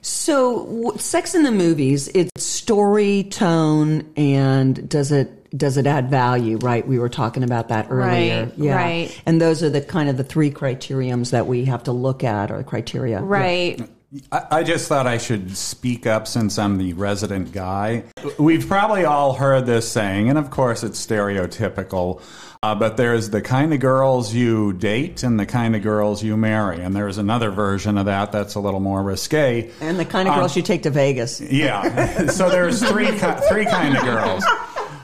So, 0.01 0.65
w- 0.65 0.98
Sex 0.98 1.36
in 1.36 1.43
the 1.43 1.51
Movies, 1.51 2.08
it's 2.10 2.43
story, 2.43 3.24
tone, 3.24 4.12
and 4.15 4.89
does 4.89 5.12
it 5.12 5.38
does 5.58 5.75
it 5.75 5.86
add 5.86 6.10
value? 6.10 6.58
Right, 6.58 6.88
we 6.88 6.98
were 6.98 7.10
talking 7.10 7.43
about 7.43 7.67
that 7.67 7.88
earlier. 7.89 8.51
Right, 8.58 8.74
right. 8.74 9.22
And 9.25 9.41
those 9.41 9.62
are 9.62 9.70
the 9.70 9.81
kind 9.81 10.10
of 10.10 10.17
the 10.17 10.24
three 10.24 10.50
criteriums 10.50 11.31
that 11.31 11.48
we 11.48 11.65
have 11.65 11.84
to 11.84 11.91
look 11.91 12.24
at, 12.24 12.51
or 12.51 12.58
the 12.58 12.63
criteria. 12.63 13.22
Right 13.22 13.81
I, 13.81 13.88
I 14.30 14.63
just 14.63 14.89
thought 14.89 15.08
I 15.08 15.18
should 15.18 15.56
speak 15.56 16.06
up 16.06 16.27
since 16.27 16.60
I'm 16.60 16.77
the 16.77 16.91
resident 16.94 17.53
guy. 17.53 18.03
We've 18.38 18.68
probably 18.68 19.06
all 19.06 19.32
heard 19.32 19.65
this 19.65 19.89
saying, 19.89 20.27
and 20.27 20.38
of 20.38 20.50
course 20.50 20.84
it's 20.84 21.06
stereotypical, 21.06 22.22
uh, 22.62 22.75
but 22.75 22.98
there's 22.98 23.30
the 23.30 23.41
kind 23.41 23.74
of 23.74 23.80
girls 23.80 24.34
you 24.34 24.74
date 24.74 25.24
and 25.24 25.39
the 25.39 25.46
kind 25.46 25.77
of 25.77 25.82
girls 25.82 26.22
you 26.22 26.36
marry. 26.36 26.82
And 26.82 26.94
there's 26.94 27.18
another 27.18 27.51
version 27.51 27.98
of 27.98 28.08
that 28.08 28.34
that's 28.34 28.56
a 28.56 28.60
little 28.60 28.82
more 28.82 29.01
risque. 29.01 29.72
And 29.80 29.98
the 29.98 30.03
kind 30.03 30.27
of 30.27 30.36
girls 30.36 30.58
you 30.58 30.62
take 30.62 30.84
to 30.84 30.89
Vegas. 30.89 31.39
Yeah. 31.39 32.27
so 32.27 32.50
there's 32.50 32.86
three 32.86 33.08
three 33.08 33.65
kind 33.65 33.96
of 33.96 34.03
girls. 34.03 34.44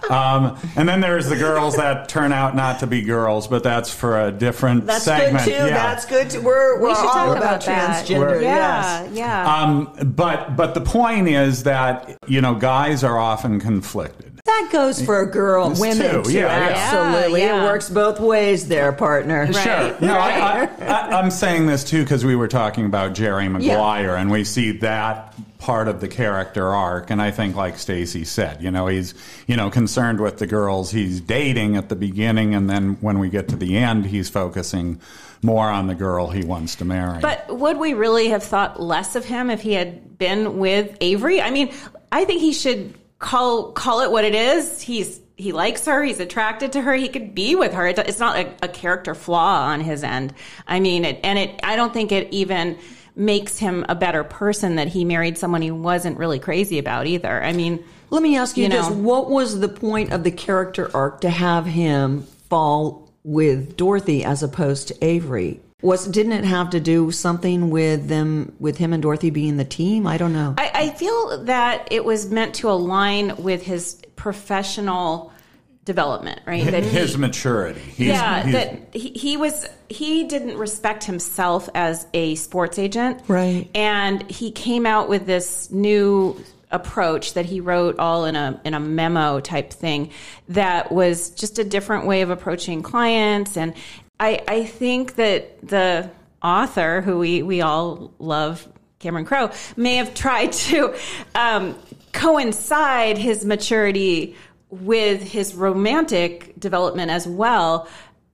Um, 0.10 0.58
and 0.76 0.88
then 0.88 1.02
there's 1.02 1.28
the 1.28 1.36
girls 1.36 1.76
that 1.76 2.08
turn 2.10 2.32
out 2.32 2.56
not 2.56 2.80
to 2.80 2.88
be 2.88 3.02
girls, 3.02 3.48
but 3.48 3.64
that's 3.64 3.94
for 3.94 4.22
a 4.26 4.32
different 4.32 4.86
That's 4.86 5.04
segment. 5.04 5.44
good 5.46 5.52
too. 5.52 5.66
Yeah. 5.66 5.70
That's 5.70 6.06
good 6.06 6.30
too. 6.30 6.42
We're, 6.42 6.80
we're 6.80 6.90
we 6.90 6.96
should 6.96 7.06
all 7.06 7.14
talk 7.14 7.38
about, 7.38 7.64
about, 7.68 8.06
transgender. 8.06 8.42
yeah 8.42 9.04
Yes. 9.04 9.12
yeah 9.14 9.54
Um, 9.64 9.92
but 10.16 10.56
but 10.56 10.74
the 10.74 10.82
point 10.82 11.28
is 11.28 11.64
that 11.64 12.18
you 12.28 12.42
know 12.42 12.56
guys 12.56 13.04
are 13.04 13.18
often 13.18 13.60
conflicted. 13.60 14.27
That 14.48 14.70
goes 14.72 15.02
for 15.02 15.20
a 15.20 15.30
girl, 15.30 15.72
It's 15.72 15.80
women 15.80 16.10
too. 16.12 16.24
too. 16.24 16.32
Yeah, 16.32 16.70
yeah. 16.70 16.76
Absolutely, 16.76 17.42
Yeah, 17.42 17.56
yeah. 17.58 17.64
it 17.64 17.66
works 17.66 17.90
both 17.90 18.20
ways, 18.20 18.68
there, 18.70 18.92
partner. 18.94 19.52
Sure. 19.52 19.96
No, 20.02 20.14
I, 20.18 20.30
I, 20.64 20.86
I, 20.86 21.20
I'm 21.20 21.30
saying 21.30 21.68
this 21.68 21.84
too 21.84 22.04
because 22.04 22.24
we 22.24 22.36
were 22.36 22.48
talking 22.48 22.86
about 22.86 23.14
Jerry 23.14 23.50
Maguire, 23.50 24.16
and 24.16 24.32
we 24.32 24.44
see 24.46 24.72
that 24.80 25.34
part 25.60 25.88
of 25.90 26.00
the 26.00 26.08
character 26.08 26.66
arc. 26.74 27.10
And 27.12 27.22
I 27.22 27.30
think, 27.32 27.56
like 27.58 27.76
Stacie 27.76 28.26
said, 28.26 28.62
you 28.64 28.72
know, 28.72 28.88
he's 28.88 29.14
you 29.48 29.58
know 29.58 29.70
concerned 29.70 30.22
with 30.22 30.38
the 30.38 30.48
girls 30.48 30.92
he's 30.92 31.20
dating 31.20 31.76
at 31.76 31.90
the 31.90 31.96
beginning, 31.98 32.56
and 32.56 32.70
then 32.70 32.94
when 33.02 33.20
we 33.20 33.30
get 33.30 33.50
to 33.50 33.58
the 33.58 33.78
end, 33.78 34.06
he's 34.06 34.30
focusing 34.30 35.02
more 35.44 35.68
on 35.70 35.88
the 35.88 35.96
girl 35.96 36.30
he 36.30 36.44
wants 36.46 36.76
to 36.76 36.86
marry. 36.86 37.20
But 37.20 37.46
would 37.58 37.78
we 37.78 37.94
really 37.94 38.30
have 38.30 38.44
thought 38.44 38.82
less 38.82 39.16
of 39.18 39.26
him 39.26 39.50
if 39.50 39.62
he 39.62 39.74
had 39.74 40.18
been 40.18 40.58
with 40.58 40.96
Avery? 41.02 41.42
I 41.42 41.52
mean, 41.52 41.74
I 42.12 42.24
think 42.26 42.40
he 42.42 42.54
should 42.54 42.94
call 43.20 43.72
call 43.72 44.02
it 44.02 44.12
what 44.12 44.24
it 44.26 44.36
is. 44.36 44.82
He's 44.82 45.20
he 45.36 45.52
likes 45.52 45.86
her. 45.86 46.04
He's 46.04 46.20
attracted 46.20 46.72
to 46.74 46.82
her. 46.82 46.94
He 46.96 47.10
could 47.10 47.36
be 47.36 47.56
with 47.56 47.74
her. 47.74 47.88
It, 47.88 48.00
it's 48.00 48.20
not 48.20 48.38
a, 48.38 48.54
a 48.64 48.68
character 48.68 49.14
flaw 49.14 49.66
on 49.68 49.82
his 49.82 50.04
end. 50.04 50.34
I 50.68 50.80
mean, 50.80 51.06
it, 51.06 51.20
and 51.24 51.38
it. 51.38 51.60
I 51.64 51.76
don't 51.76 51.94
think 51.94 52.12
it 52.12 52.34
even 52.34 52.78
makes 53.16 53.58
him 53.58 53.86
a 53.90 53.96
better 53.96 54.24
person 54.24 54.76
that 54.76 54.88
he 54.88 55.06
married 55.06 55.38
someone 55.38 55.62
he 55.62 55.72
wasn't 55.72 56.18
really 56.18 56.40
crazy 56.40 56.80
about 56.80 57.08
either. 57.08 57.44
I 57.44 57.52
mean, 57.54 57.84
Let 58.10 58.22
me 58.24 58.38
ask 58.38 58.58
you, 58.58 58.64
You 58.64 58.70
this: 58.70 58.90
know. 58.90 58.96
What 58.96 59.30
was 59.30 59.60
the 59.60 59.70
point 59.70 60.12
of 60.12 60.24
the 60.24 60.32
character 60.32 60.90
arc 60.96 61.22
to 61.22 61.30
have 61.30 61.66
him 61.66 62.24
fall 62.50 63.12
with 63.24 63.76
Dorothy 63.78 64.24
as 64.24 64.42
opposed 64.44 64.88
to 64.90 65.06
Avery? 65.06 65.60
Was 65.84 66.08
didn't 66.08 66.32
it 66.32 66.44
have 66.44 66.72
to 66.72 66.80
do 66.80 67.12
something 67.12 67.70
with 67.70 68.08
them, 68.08 68.56
with 68.60 68.78
him 68.78 68.94
and 68.94 69.04
Dorothy 69.04 69.30
being 69.30 69.58
the 69.58 69.66
team? 69.66 70.08
I 70.08 70.18
don't 70.18 70.34
know. 70.34 70.56
I, 70.58 70.72
I 70.74 70.90
feel 70.90 71.44
that 71.46 71.90
it 71.92 72.04
was 72.04 72.32
meant 72.32 72.56
to 72.56 72.72
align 72.72 73.36
with 73.44 73.62
his 73.62 74.02
professional 74.16 75.32
development, 75.86 76.42
right? 76.48 76.66
That 76.66 76.84
he- 76.84 76.90
his 76.90 77.16
maturity. 77.16 77.80
He's, 77.80 78.08
yeah, 78.08 78.42
he's- 78.44 78.54
that 78.56 78.96
he, 79.00 79.10
he 79.12 79.38
was 79.38 79.68
he 79.88 80.24
didn't 80.24 80.58
respect 80.58 81.04
himself 81.04 81.70
as 81.76 82.08
a 82.14 82.34
sports 82.36 82.80
agent, 82.80 83.22
Right. 83.28 83.70
And 83.76 84.30
he 84.32 84.52
came 84.52 84.88
out 84.88 85.10
with 85.10 85.28
this 85.28 85.70
new 85.70 86.42
approach 86.72 87.36
that 87.36 87.46
he 87.46 87.62
wrote 87.62 88.00
all 88.00 88.26
in 88.26 88.36
a 88.36 88.60
in 88.66 88.74
a 88.74 88.80
memo 88.80 89.40
type 89.40 89.72
thing 89.72 90.10
that 90.50 90.92
was 90.92 91.30
just 91.30 91.60
a 91.60 91.64
different 91.64 92.08
way 92.08 92.22
of 92.24 92.32
approaching 92.32 92.82
clients 92.82 93.56
and 93.56 93.74
I 94.20 94.42
I 94.48 94.64
think 94.66 95.16
that 95.16 95.68
the 95.68 96.10
author 96.42 97.02
who 97.02 97.20
we 97.20 97.44
we 97.44 97.62
all 97.62 98.12
love 98.20 98.68
Cameron 99.00 99.26
Crowe 99.26 99.52
may 99.76 99.98
have 99.98 100.14
tried 100.14 100.52
to 100.54 100.96
um, 101.36 101.76
coincide 102.14 103.18
his 103.18 103.46
maturity 103.46 104.36
with 104.70 105.22
his 105.22 105.56
romantic 105.56 106.60
development 106.60 107.12
as 107.12 107.28
well. 107.28 107.88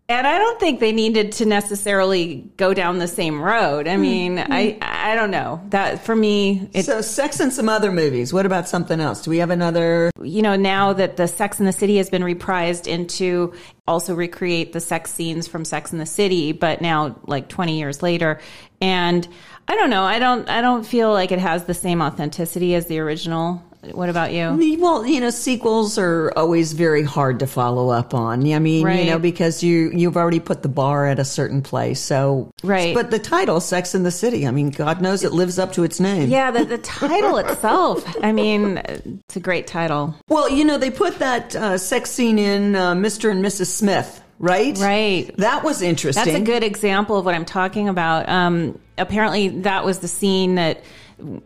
And 0.10 0.28
I 0.28 0.38
don't 0.38 0.60
think 0.60 0.80
they 0.82 0.92
needed 0.92 1.32
to 1.34 1.46
necessarily 1.46 2.50
go 2.58 2.74
down 2.74 3.00
the 3.00 3.08
same 3.08 3.42
road. 3.42 3.88
I 3.88 3.96
hmm. 3.96 4.02
mean, 4.02 4.39
I 4.39 4.72
hmm. 4.72 4.80
I 4.82 5.16
don't 5.16 5.32
know. 5.32 5.62
That 5.70 6.04
for 6.06 6.16
me, 6.16 6.70
it, 6.74 6.84
so, 6.84 7.02
sex 7.02 7.39
and 7.39 7.54
some 7.54 7.70
other 7.70 7.92
movies. 7.92 8.34
What 8.34 8.46
about 8.46 8.68
something 8.68 9.00
else? 9.00 9.22
Do 9.22 9.32
we 9.32 9.38
have 9.38 9.50
another? 9.50 10.12
you 10.24 10.42
know, 10.42 10.56
now 10.56 10.94
that 10.94 11.18
the 11.18 11.28
Sex 11.28 11.60
in 11.60 11.66
the 11.66 11.72
City 11.72 11.98
has 11.98 12.10
been 12.10 12.22
reprised 12.22 12.88
into 12.88 13.54
also 13.88 14.16
recreate 14.16 14.74
the 14.74 14.80
sex 14.80 15.12
scenes 15.12 15.48
from 15.48 15.66
Sex 15.66 15.92
in 15.92 16.00
the 16.00 16.06
City, 16.06 16.52
but 16.52 16.82
now 16.82 17.16
like 17.28 17.50
20 17.50 17.78
years 17.78 18.02
later. 18.02 18.39
And 18.82 19.28
I 19.68 19.76
don't 19.76 19.89
know. 19.89 20.04
I 20.04 20.20
don't 20.20 20.50
I 20.50 20.62
don't 20.62 20.86
feel 20.86 21.12
like 21.12 21.32
it 21.32 21.39
has 21.39 21.66
the 21.66 21.74
same 21.74 22.02
authenticity 22.02 22.76
as 22.76 22.88
the 22.88 23.00
original. 23.00 23.63
What 23.91 24.10
about 24.10 24.32
you? 24.32 24.78
Well, 24.80 25.06
you 25.06 25.19
know, 25.19 25.30
sequels 25.30 25.98
are 25.98 26.32
always 26.38 26.74
very 26.74 27.04
hard 27.04 27.39
to 27.39 27.48
follow 27.48 27.89
up 27.89 28.13
on. 28.13 28.39
I 28.54 28.60
mean, 28.60 28.84
you 29.06 29.06
know, 29.12 29.19
because 29.19 29.62
you 29.63 29.91
you've 29.93 30.15
already 30.15 30.39
put 30.39 30.62
the 30.63 30.69
bar 30.69 31.06
at 31.08 31.19
a 31.19 31.26
certain 31.26 31.62
place. 31.62 32.00
So, 32.00 32.52
Right. 32.63 32.93
But 32.96 33.12
the 33.12 33.19
title, 33.19 33.60
"Sex 33.60 33.93
in 33.93 34.04
the 34.04 34.12
City," 34.12 34.48
I 34.48 34.52
mean, 34.52 34.69
God 34.69 35.02
knows 35.02 35.24
it 35.24 35.34
lives 35.34 35.60
up 35.60 35.74
to 35.74 35.84
its 35.84 36.00
name. 36.00 36.30
Yeah, 36.30 36.52
the, 36.52 36.63
the 36.63 36.78
title 36.78 37.38
itself. 37.38 38.04
I 38.24 38.32
mean, 38.32 38.78
it's 38.78 39.36
a 39.36 39.39
great 39.41 39.67
title. 39.67 40.15
Well, 40.30 40.50
you 40.50 40.63
know, 40.63 40.78
they 40.78 40.91
put 40.91 41.19
that 41.19 41.56
uh, 41.56 41.78
sex 41.78 42.10
scene 42.12 42.39
in 42.39 42.76
uh, 42.76 42.93
Mr. 42.93 43.32
and 43.32 43.43
Mrs. 43.43 43.67
Smith, 43.67 44.24
right? 44.39 44.78
Right. 44.78 45.30
That 45.38 45.63
was 45.63 45.82
interesting. 45.82 46.24
That's 46.24 46.38
a 46.38 46.41
good 46.41 46.63
example 46.63 47.17
of 47.17 47.26
what 47.26 47.36
I'm 47.36 47.46
talking 47.46 47.89
about. 47.89 48.30
Um, 48.30 48.80
apparently, 48.98 49.50
that 49.50 49.84
was 49.84 50.00
the 50.00 50.08
scene 50.08 50.56
that 50.56 50.84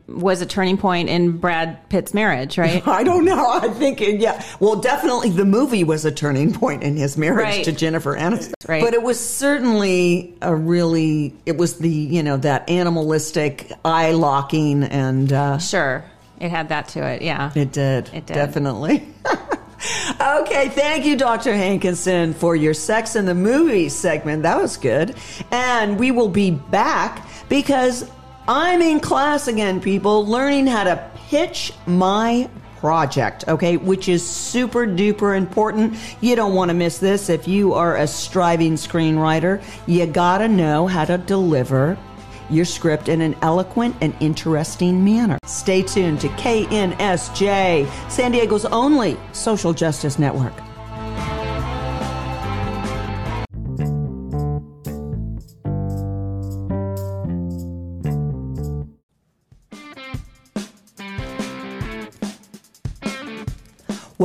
was 0.08 0.42
a 0.42 0.46
turning 0.46 0.78
point 0.78 1.10
in 1.10 1.38
Brad 1.38 1.90
Pitt's 1.90 2.14
marriage, 2.14 2.58
right? 2.58 2.86
I 2.88 3.04
don't 3.04 3.26
know. 3.26 3.50
I 3.52 3.68
think, 3.70 4.02
it, 4.02 4.20
yeah. 4.20 4.44
Well, 4.60 4.78
definitely 4.78 5.30
the 5.30 5.46
movie 5.46 5.84
was 5.84 6.06
a 6.06 6.12
turning 6.12 6.54
point 6.54 6.84
in 6.84 6.96
his 6.98 7.18
marriage 7.18 7.44
Right. 7.44 7.66
to 7.66 7.72
Jennifer 7.72 8.16
Aniston. 8.16 8.54
Right. 8.68 8.82
But 8.84 8.94
it 8.94 9.04
was 9.04 9.20
certainly 9.20 10.36
a 10.42 10.56
really, 10.56 11.34
it 11.46 11.58
was 11.58 11.78
the, 11.80 11.90
you 11.90 12.24
know, 12.24 12.38
that 12.38 12.70
animalistic 12.70 13.72
eye 13.86 14.12
locking 14.12 14.84
and, 14.84 15.32
uh, 15.32 15.58
Sure, 15.60 16.04
it 16.40 16.50
had 16.50 16.70
that 16.70 16.88
to 16.90 17.04
it. 17.06 17.22
Yeah. 17.22 17.52
it 17.56 17.72
did. 17.72 18.10
It 18.14 18.26
did. 18.26 18.34
Definitely. 18.34 19.08
okay. 20.22 20.70
Thank 20.70 21.06
you, 21.06 21.16
Dr. 21.16 21.54
Hankinson, 21.56 22.34
for 22.34 22.56
your 22.56 22.74
Sex 22.74 23.16
in 23.16 23.26
the 23.26 23.36
Movies 23.36 23.96
segment. 23.96 24.44
That 24.44 24.60
was 24.62 24.78
good. 24.78 25.16
And 25.52 26.00
we 26.00 26.12
will 26.12 26.30
be 26.30 26.52
back 26.52 27.28
because 27.50 28.10
I'm 28.50 28.82
in 28.82 29.02
class 29.02 29.50
again, 29.50 29.82
people, 29.82 30.26
learning 30.26 30.68
how 30.68 30.86
to 30.86 31.12
pitch 31.28 31.74
my 31.86 32.50
project, 32.78 33.44
okay, 33.50 33.76
which 33.76 34.08
is 34.08 34.26
super 34.26 34.88
duper 34.88 35.36
important. 35.36 35.98
You 36.22 36.38
don't 36.38 36.54
want 36.54 36.70
to 36.70 36.74
miss 36.74 36.98
this. 36.98 37.30
If 37.30 37.46
you 37.46 37.74
are 37.74 37.98
a 37.98 38.08
striving 38.08 38.76
screenwriter, 38.76 39.62
you 39.86 40.06
got 40.06 40.38
to 40.38 40.48
know 40.48 40.88
how 40.88 41.04
to 41.04 41.18
deliver 41.18 41.98
your 42.50 42.64
script 42.64 43.10
in 43.10 43.20
an 43.20 43.36
eloquent 43.42 43.98
and 44.00 44.16
interesting 44.22 45.04
manner. 45.04 45.38
Stay 45.46 45.82
tuned 45.82 46.22
to 46.22 46.30
KNSJ, 46.30 48.10
San 48.10 48.32
Diego's 48.32 48.64
only 48.66 49.18
social 49.34 49.74
justice 49.74 50.18
network. 50.18 50.54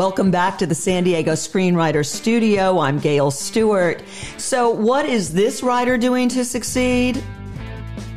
Welcome 0.02 0.32
back 0.32 0.58
to 0.58 0.66
the 0.66 0.74
San 0.74 1.04
Diego 1.04 1.34
Screenwriter 1.34 2.04
Studio. 2.04 2.80
I'm 2.80 2.98
Gail 2.98 3.30
Stewart. 3.30 4.02
So, 4.36 4.68
what 4.68 5.06
is 5.06 5.32
this 5.32 5.62
writer 5.62 5.96
doing 5.96 6.28
to 6.30 6.44
succeed? 6.44 7.22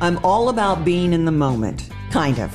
I'm 0.00 0.18
all 0.24 0.48
about 0.48 0.84
being 0.84 1.12
in 1.12 1.24
the 1.24 1.30
moment, 1.30 1.88
kind 2.10 2.40
of. 2.40 2.52